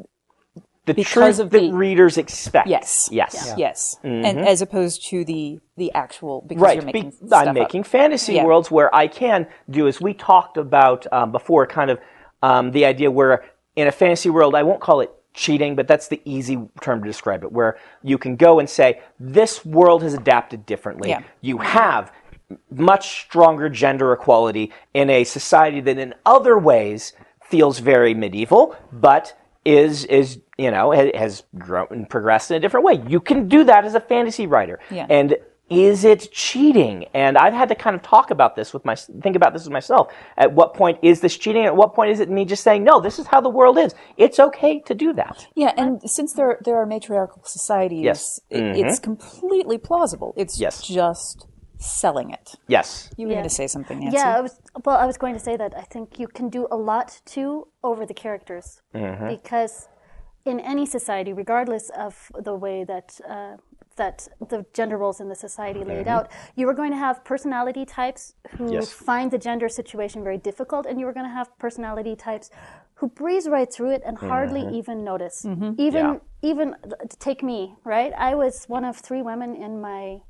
The 0.87 0.95
Because 0.95 1.37
truth 1.37 1.41
of 1.41 1.51
that 1.51 1.59
the- 1.61 1.73
readers 1.73 2.17
expect. 2.19 2.67
yes, 2.69 3.09
Yes. 3.13 3.55
yes, 3.57 3.97
and 4.03 4.39
as 4.41 4.63
opposed 4.63 5.07
to 5.11 5.25
the 5.25 5.61
the 5.77 5.93
actual 5.95 6.43
because 6.49 6.63
right. 6.63 6.77
you're 6.77 6.85
making 6.85 7.11
be- 7.11 7.17
stuff 7.27 7.43
I'm 7.43 7.49
up. 7.49 7.55
making 7.55 7.85
fantasy 7.85 8.35
Yeah. 8.35 8.45
worlds 8.45 8.71
where 8.71 8.93
I 8.95 9.07
can 9.07 9.47
do, 9.69 9.87
as 9.89 10.01
we 10.01 10.15
talked 10.15 10.57
about 10.57 11.07
um, 11.13 11.33
before, 11.33 11.67
kind 11.67 11.91
of 11.91 11.99
um, 12.43 12.71
the 12.73 12.87
idea 12.87 13.11
where 13.11 13.45
in 13.77 13.87
a 13.87 13.93
fantasy 13.93 14.31
world, 14.31 14.55
I 14.55 14.63
won't 14.63 14.81
call 14.81 15.01
it 15.01 15.11
cheating, 15.33 15.77
but 15.77 15.87
that's 15.87 16.09
the 16.09 16.21
easy 16.25 16.59
term 16.81 17.03
to 17.03 17.07
describe 17.07 17.45
it, 17.45 17.53
where 17.53 17.79
you 18.03 18.19
can 18.19 18.35
go 18.37 18.59
and 18.59 18.69
say, 18.69 19.01
this 19.21 19.65
world 19.65 20.03
has 20.03 20.13
adapted 20.13 20.67
differently. 20.67 21.11
Yeah. 21.11 21.23
You 21.41 21.59
have 21.59 22.11
much 22.71 23.23
stronger 23.23 23.69
gender 23.69 24.13
equality 24.13 24.73
in 24.95 25.11
a 25.11 25.25
society 25.25 25.81
that 25.81 25.99
in 25.99 26.15
other 26.27 26.59
ways 26.59 27.13
feels 27.43 27.79
very 27.81 28.15
medieval, 28.15 28.77
but 28.93 29.37
is 29.65 30.05
is 30.07 30.41
you 30.57 30.71
know 30.71 30.91
has 30.93 31.43
grown 31.59 31.87
and 31.91 32.09
progressed 32.09 32.51
in 32.51 32.57
a 32.57 32.61
different 32.61 32.85
way. 32.87 33.03
You 33.07 33.21
can 33.21 33.49
do 33.49 33.65
that 33.65 33.85
as 33.85 33.95
a 33.95 34.01
fantasy 34.01 34.47
writer. 34.47 34.79
Yeah. 34.91 35.07
And 35.11 35.37
is 35.69 36.03
it 36.05 36.33
cheating? 36.33 37.05
And 37.15 37.39
I've 37.39 37.53
had 37.53 37.69
to 37.69 37.77
kind 37.77 37.95
of 37.95 38.03
talk 38.03 38.33
about 38.33 38.57
this 38.57 38.73
with 38.75 38.85
my 38.85 38.97
think 38.97 39.37
about 39.37 39.53
this 39.53 39.63
with 39.65 39.73
myself. 39.73 40.13
At 40.37 40.53
what 40.53 40.75
point 40.75 40.99
is 41.03 41.21
this 41.21 41.37
cheating? 41.37 41.65
At 41.65 41.77
what 41.77 41.95
point 41.95 42.11
is 42.11 42.19
it 42.19 42.29
me 42.29 42.45
just 42.45 42.65
saying 42.65 42.83
no? 42.83 43.01
This 43.01 43.19
is 43.21 43.27
how 43.29 43.41
the 43.41 43.49
world 43.51 43.79
is. 43.79 43.95
It's 44.17 44.41
okay 44.41 44.81
to 44.81 44.95
do 44.95 45.13
that. 45.13 45.47
Yeah, 45.55 45.73
and 45.77 46.01
since 46.11 46.33
there 46.33 46.59
there 46.65 46.77
are 46.77 46.87
matriarchal 46.87 47.43
societies, 47.45 48.03
Yes. 48.03 48.41
Mm-hmm. 48.51 48.85
it's 48.85 48.99
completely 48.99 49.79
plausible. 49.79 50.35
It's 50.37 50.59
Yes. 50.59 50.83
just 50.83 51.47
selling 51.81 52.31
it. 52.31 52.55
Yes. 52.69 53.11
You 53.17 53.27
were 53.27 53.33
Yeah. 53.33 53.39
going 53.39 53.49
to 53.49 53.55
say 53.55 53.67
something, 53.67 53.99
Nancy? 54.01 54.17
Yeah, 54.19 54.37
I 54.39 54.41
was. 54.41 54.61
Well, 54.85 54.97
I 54.97 55.07
was 55.07 55.19
going 55.19 55.35
to 55.35 55.41
say 55.41 55.57
that 55.57 55.73
I 55.77 55.83
think 55.93 56.19
you 56.19 56.29
can 56.29 56.49
do 56.49 56.69
a 56.71 56.77
lot 56.77 57.21
too 57.25 57.69
over 57.83 58.07
the 58.07 58.15
characters 58.15 58.83
mm-hmm. 58.95 59.29
because 59.29 59.89
in 60.45 60.61
any 60.61 60.87
society, 60.87 61.33
regardless 61.33 61.91
of 61.91 62.31
the 62.39 62.55
way 62.55 62.85
that 62.85 63.21
uh, 63.29 63.57
that 63.97 64.29
the 64.49 64.65
gender 64.73 64.97
roles 64.97 65.21
in 65.21 65.29
the 65.29 65.35
society 65.35 65.83
laid 65.85 66.07
mm-hmm. 66.07 66.17
out, 66.17 66.31
you 66.55 66.69
are 66.69 66.75
going 66.75 66.91
to 66.91 66.97
have 66.97 67.25
personality 67.25 67.85
types 67.85 68.35
who 68.57 68.73
Yes. 68.73 68.93
find 68.93 69.31
the 69.31 69.39
gender 69.39 69.69
situation 69.69 70.23
very 70.23 70.39
difficult, 70.39 70.87
and 70.87 70.99
you 71.01 71.07
are 71.09 71.13
going 71.13 71.27
to 71.27 71.37
have 71.41 71.49
personality 71.59 72.15
types 72.17 72.51
who 72.95 73.09
breeze 73.09 73.49
right 73.49 73.71
through 73.73 73.91
it 73.91 74.03
and 74.05 74.19
hardly 74.19 74.63
mm-hmm. 74.63 74.81
even 74.81 75.05
notice. 75.05 75.45
Even 75.79 76.05
Yeah. 76.07 76.17
even 76.51 76.77
take 77.19 77.43
me 77.43 77.75
right. 77.85 78.13
I 78.31 78.35
was 78.35 78.55
one 78.69 78.85
of 78.85 78.97
three 78.99 79.23
women 79.23 79.55
in 79.57 79.81
my 79.81 80.21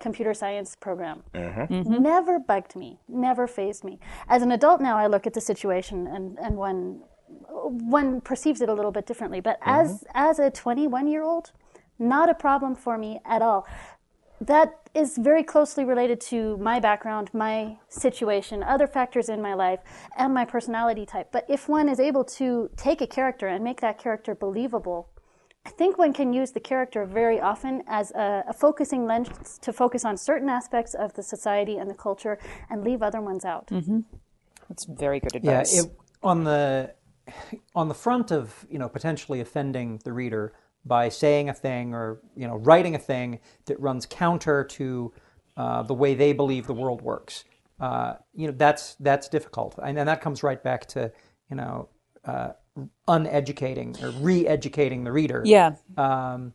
computer 0.00 0.34
science 0.34 0.76
program. 0.76 1.22
Uh-huh. 1.34 1.66
Mm-hmm. 1.66 2.02
Never 2.02 2.38
bugged 2.38 2.76
me, 2.76 2.98
never 3.08 3.46
phased 3.46 3.84
me. 3.84 3.98
As 4.28 4.42
an 4.42 4.52
adult 4.52 4.80
now, 4.80 4.96
I 4.96 5.06
look 5.06 5.26
at 5.26 5.34
the 5.34 5.40
situation 5.40 6.06
and, 6.06 6.38
and 6.38 6.56
one, 6.56 7.02
one 7.28 8.20
perceives 8.20 8.60
it 8.60 8.68
a 8.68 8.74
little 8.74 8.92
bit 8.92 9.06
differently. 9.06 9.40
But 9.40 9.58
as, 9.62 9.98
mm-hmm. 9.98 10.10
as 10.14 10.38
a 10.38 10.50
21 10.50 11.06
year 11.06 11.22
old, 11.22 11.52
not 11.98 12.30
a 12.30 12.34
problem 12.34 12.74
for 12.74 12.98
me 12.98 13.20
at 13.24 13.42
all. 13.42 13.66
That 14.40 14.80
is 14.94 15.18
very 15.18 15.42
closely 15.42 15.84
related 15.84 16.18
to 16.22 16.56
my 16.56 16.80
background, 16.80 17.28
my 17.34 17.76
situation, 17.88 18.62
other 18.62 18.86
factors 18.86 19.28
in 19.28 19.42
my 19.42 19.52
life, 19.52 19.80
and 20.16 20.32
my 20.32 20.46
personality 20.46 21.04
type. 21.04 21.28
But 21.30 21.44
if 21.48 21.68
one 21.68 21.90
is 21.90 22.00
able 22.00 22.24
to 22.24 22.70
take 22.76 23.02
a 23.02 23.06
character 23.06 23.46
and 23.48 23.62
make 23.62 23.82
that 23.82 23.98
character 23.98 24.34
believable, 24.34 25.10
I 25.66 25.70
think 25.70 25.98
one 25.98 26.12
can 26.12 26.32
use 26.32 26.52
the 26.52 26.60
character 26.60 27.04
very 27.04 27.40
often 27.40 27.82
as 27.86 28.10
a, 28.12 28.44
a 28.48 28.52
focusing 28.52 29.04
lens 29.06 29.58
to 29.62 29.72
focus 29.72 30.04
on 30.04 30.16
certain 30.16 30.48
aspects 30.48 30.94
of 30.94 31.14
the 31.14 31.22
society 31.22 31.76
and 31.76 31.90
the 31.90 31.94
culture 31.94 32.38
and 32.70 32.82
leave 32.82 33.02
other 33.02 33.20
ones 33.20 33.44
out. 33.44 33.68
That's 34.68 34.86
very 34.86 35.20
good 35.20 35.34
Yeah, 35.42 35.60
advice. 35.60 35.84
it, 35.84 35.92
on 36.22 36.44
the 36.44 36.94
on 37.74 37.88
the 37.88 37.94
front 37.94 38.30
of 38.32 38.66
you 38.70 38.78
know 38.78 38.88
potentially 38.88 39.40
offending 39.40 40.00
the 40.04 40.12
reader 40.12 40.52
by 40.84 41.08
saying 41.08 41.48
a 41.48 41.54
thing 41.54 41.94
or 41.94 42.20
you 42.34 42.46
know 42.46 42.56
writing 42.56 42.94
a 42.94 42.98
thing 42.98 43.40
that 43.66 43.78
runs 43.80 44.06
counter 44.06 44.64
to 44.64 45.12
uh, 45.56 45.82
the 45.82 45.94
way 45.94 46.14
they 46.14 46.32
believe 46.32 46.66
the 46.66 46.74
world 46.74 47.02
works. 47.02 47.44
Uh, 47.78 48.14
you 48.34 48.46
know 48.46 48.54
that's 48.56 48.94
that's 49.00 49.28
difficult, 49.28 49.78
and, 49.82 49.98
and 49.98 50.08
that 50.08 50.20
comes 50.20 50.42
right 50.42 50.62
back 50.62 50.86
to 50.86 51.12
you 51.50 51.56
know 51.56 51.88
uh, 52.24 52.52
uneducating 53.08 53.96
or 54.02 54.10
re-educating 54.10 55.04
the 55.04 55.12
reader. 55.12 55.42
yeah. 55.44 55.74
Um, 55.96 56.52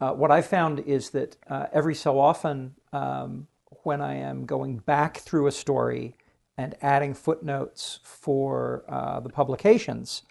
uh, 0.00 0.12
what 0.12 0.30
I 0.30 0.40
found 0.40 0.80
is 0.80 1.10
that 1.10 1.36
uh, 1.48 1.66
every 1.72 1.94
so 1.94 2.18
often, 2.18 2.74
um, 2.92 3.46
when 3.82 4.00
I 4.00 4.14
am 4.14 4.46
going 4.46 4.78
back 4.78 5.18
through 5.18 5.46
a 5.46 5.52
story 5.52 6.16
and 6.56 6.74
adding 6.80 7.14
footnotes 7.14 8.00
for 8.02 8.84
uh, 8.88 9.20
the 9.20 9.28
publications, 9.28 10.22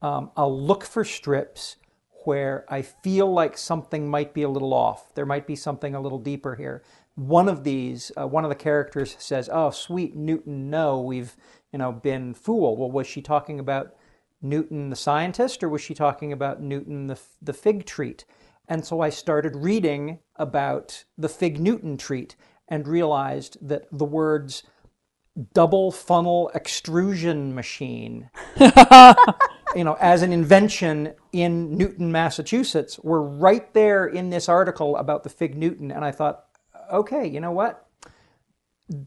um, 0.00 0.30
I'll 0.36 0.60
look 0.60 0.84
for 0.84 1.04
strips 1.04 1.76
where 2.24 2.64
I 2.68 2.82
feel 2.82 3.32
like 3.32 3.56
something 3.56 4.08
might 4.08 4.34
be 4.34 4.42
a 4.42 4.48
little 4.48 4.74
off. 4.74 5.14
There 5.14 5.26
might 5.26 5.46
be 5.46 5.56
something 5.56 5.94
a 5.94 6.00
little 6.00 6.18
deeper 6.18 6.56
here. 6.56 6.82
One 7.16 7.48
of 7.48 7.64
these, 7.64 8.12
uh, 8.16 8.26
one 8.26 8.44
of 8.44 8.50
the 8.50 8.54
characters 8.54 9.16
says, 9.18 9.48
"Oh, 9.52 9.70
sweet 9.70 10.14
Newton, 10.14 10.70
no, 10.70 11.00
we've 11.00 11.36
you 11.72 11.78
know 11.78 11.92
been 11.92 12.34
fooled." 12.34 12.78
Well, 12.78 12.90
was 12.90 13.06
she 13.06 13.22
talking 13.22 13.58
about 13.58 13.94
Newton 14.42 14.90
the 14.90 14.96
scientist, 14.96 15.62
or 15.62 15.68
was 15.68 15.80
she 15.80 15.94
talking 15.94 16.32
about 16.32 16.60
Newton 16.60 17.06
the 17.06 17.18
the 17.40 17.52
fig 17.52 17.86
treat? 17.86 18.24
And 18.68 18.84
so 18.84 19.00
I 19.00 19.10
started 19.10 19.56
reading 19.56 20.18
about 20.36 21.04
the 21.16 21.28
fig 21.28 21.60
Newton 21.60 21.96
treat 21.96 22.36
and 22.68 22.86
realized 22.86 23.56
that 23.66 23.86
the 23.92 24.04
words 24.04 24.64
double 25.54 25.92
funnel 25.92 26.50
extrusion 26.54 27.54
machine 27.54 28.28
you 29.76 29.84
know, 29.84 29.96
as 30.00 30.22
an 30.22 30.32
invention 30.32 31.12
in 31.32 31.76
Newton, 31.76 32.10
Massachusetts, 32.10 32.98
were 33.00 33.22
right 33.22 33.72
there 33.74 34.06
in 34.06 34.30
this 34.30 34.48
article 34.48 34.96
about 34.96 35.22
the 35.22 35.28
Fig 35.28 35.54
Newton. 35.54 35.90
And 35.90 36.02
I 36.02 36.12
thought, 36.12 36.45
okay, 36.92 37.26
you 37.26 37.40
know 37.40 37.52
what? 37.52 37.86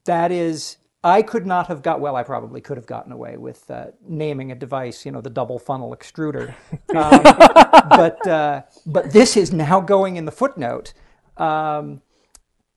That 0.05 0.31
is, 0.31 0.77
I 1.03 1.21
could 1.21 1.45
not 1.45 1.67
have 1.67 1.81
got, 1.81 2.01
well, 2.01 2.15
I 2.15 2.23
probably 2.23 2.61
could 2.61 2.77
have 2.77 2.85
gotten 2.85 3.11
away 3.11 3.37
with 3.37 3.69
uh, 3.71 3.87
naming 4.07 4.51
a 4.51 4.55
device, 4.55 5.05
you 5.05 5.11
know, 5.11 5.21
the 5.21 5.29
double 5.29 5.57
funnel 5.59 5.95
extruder. 5.97 6.53
Um, 6.95 7.23
but, 7.89 8.27
uh, 8.27 8.61
but 8.85 9.11
this 9.13 9.37
is 9.37 9.53
now 9.53 9.79
going 9.79 10.17
in 10.17 10.25
the 10.25 10.31
footnote. 10.31 10.93
Um, 11.37 12.01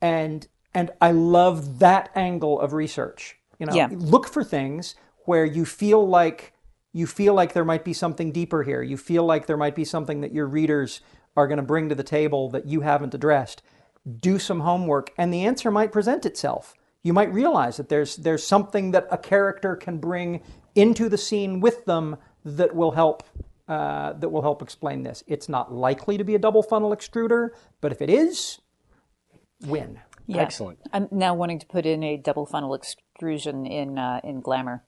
and, 0.00 0.46
and 0.74 0.90
I 1.00 1.10
love 1.10 1.80
that 1.80 2.10
angle 2.14 2.60
of 2.60 2.72
research. 2.72 3.36
You 3.58 3.66
know, 3.66 3.74
Yeah. 3.74 3.88
look 3.92 4.28
for 4.28 4.44
things 4.44 4.94
where 5.24 5.44
you 5.44 5.64
feel 5.64 6.06
like 6.06 6.52
you 6.94 7.06
feel 7.06 7.32
like 7.32 7.54
there 7.54 7.64
might 7.64 7.84
be 7.84 7.94
something 7.94 8.32
deeper 8.32 8.62
here. 8.64 8.82
You 8.82 8.98
feel 8.98 9.24
like 9.24 9.46
there 9.46 9.56
might 9.56 9.74
be 9.74 9.84
something 9.84 10.20
that 10.20 10.32
your 10.32 10.46
readers 10.46 11.00
are 11.36 11.46
going 11.48 11.56
to 11.56 11.62
bring 11.62 11.88
to 11.88 11.94
the 11.94 12.02
table 12.02 12.50
that 12.50 12.66
you 12.66 12.82
haven't 12.82 13.14
addressed. 13.14 13.62
Do 14.18 14.38
some 14.38 14.60
homework, 14.60 15.12
and 15.16 15.32
the 15.32 15.44
answer 15.44 15.70
might 15.70 15.92
present 15.92 16.26
itself. 16.26 16.74
You 17.02 17.12
might 17.12 17.32
realize 17.32 17.76
that 17.76 17.88
there's 17.88 18.16
there's 18.16 18.44
something 18.44 18.90
that 18.92 19.06
a 19.10 19.18
character 19.18 19.76
can 19.76 19.98
bring 19.98 20.42
into 20.74 21.08
the 21.08 21.18
scene 21.18 21.60
with 21.60 21.84
them 21.84 22.16
that 22.44 22.74
will 22.74 22.92
help 22.92 23.22
uh, 23.68 24.12
that 24.14 24.28
will 24.28 24.42
help 24.42 24.60
explain 24.62 25.02
this. 25.02 25.22
It's 25.26 25.48
not 25.48 25.72
likely 25.72 26.18
to 26.18 26.24
be 26.24 26.34
a 26.34 26.38
double 26.38 26.62
funnel 26.62 26.90
extruder, 26.94 27.50
but 27.80 27.92
if 27.92 28.02
it 28.02 28.10
is, 28.10 28.58
win. 29.66 30.00
Yeah. 30.26 30.42
Excellent. 30.42 30.78
I'm 30.92 31.08
now 31.10 31.34
wanting 31.34 31.58
to 31.60 31.66
put 31.66 31.86
in 31.86 32.02
a 32.02 32.16
double 32.16 32.46
funnel 32.46 32.74
extrusion 32.74 33.66
in 33.66 33.98
uh, 33.98 34.20
in 34.24 34.40
Glamour, 34.40 34.84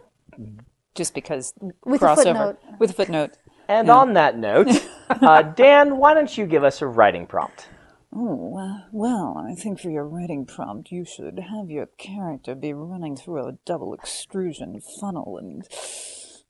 just 0.94 1.14
because 1.14 1.54
With 1.84 2.02
a 2.02 2.04
crossover 2.06 2.16
footnote. 2.16 2.58
with 2.78 2.90
a 2.90 2.94
footnote. 2.94 3.30
And 3.68 3.88
on 3.88 4.14
that 4.14 4.36
note, 4.36 4.68
uh, 5.08 5.42
Dan, 5.42 5.96
why 5.96 6.14
don't 6.14 6.36
you 6.36 6.46
give 6.46 6.64
us 6.64 6.82
a 6.82 6.86
writing 6.86 7.26
prompt? 7.26 7.68
Oh, 8.14 8.58
uh, 8.58 8.88
well, 8.92 9.42
I 9.48 9.54
think 9.54 9.80
for 9.80 9.88
your 9.88 10.06
writing 10.06 10.44
prompt, 10.44 10.92
you 10.92 11.04
should 11.04 11.38
have 11.38 11.70
your 11.70 11.86
character 11.96 12.54
be 12.54 12.74
running 12.74 13.16
through 13.16 13.46
a 13.46 13.58
double 13.64 13.94
extrusion 13.94 14.82
funnel 15.00 15.38
and 15.38 15.66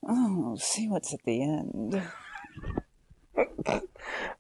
oh, 0.09 0.57
see 0.59 0.89
what's 0.89 1.15
at 1.15 1.23
the 1.25 1.43
end. 1.43 2.03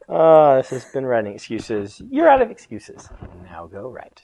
Oh, 0.08 0.56
this 0.56 0.70
has 0.70 0.84
been 0.86 1.06
writing 1.06 1.34
excuses. 1.34 2.02
You're 2.10 2.28
out 2.28 2.42
of 2.42 2.50
excuses. 2.50 3.08
Now 3.44 3.66
go 3.66 3.88
write. 3.88 4.22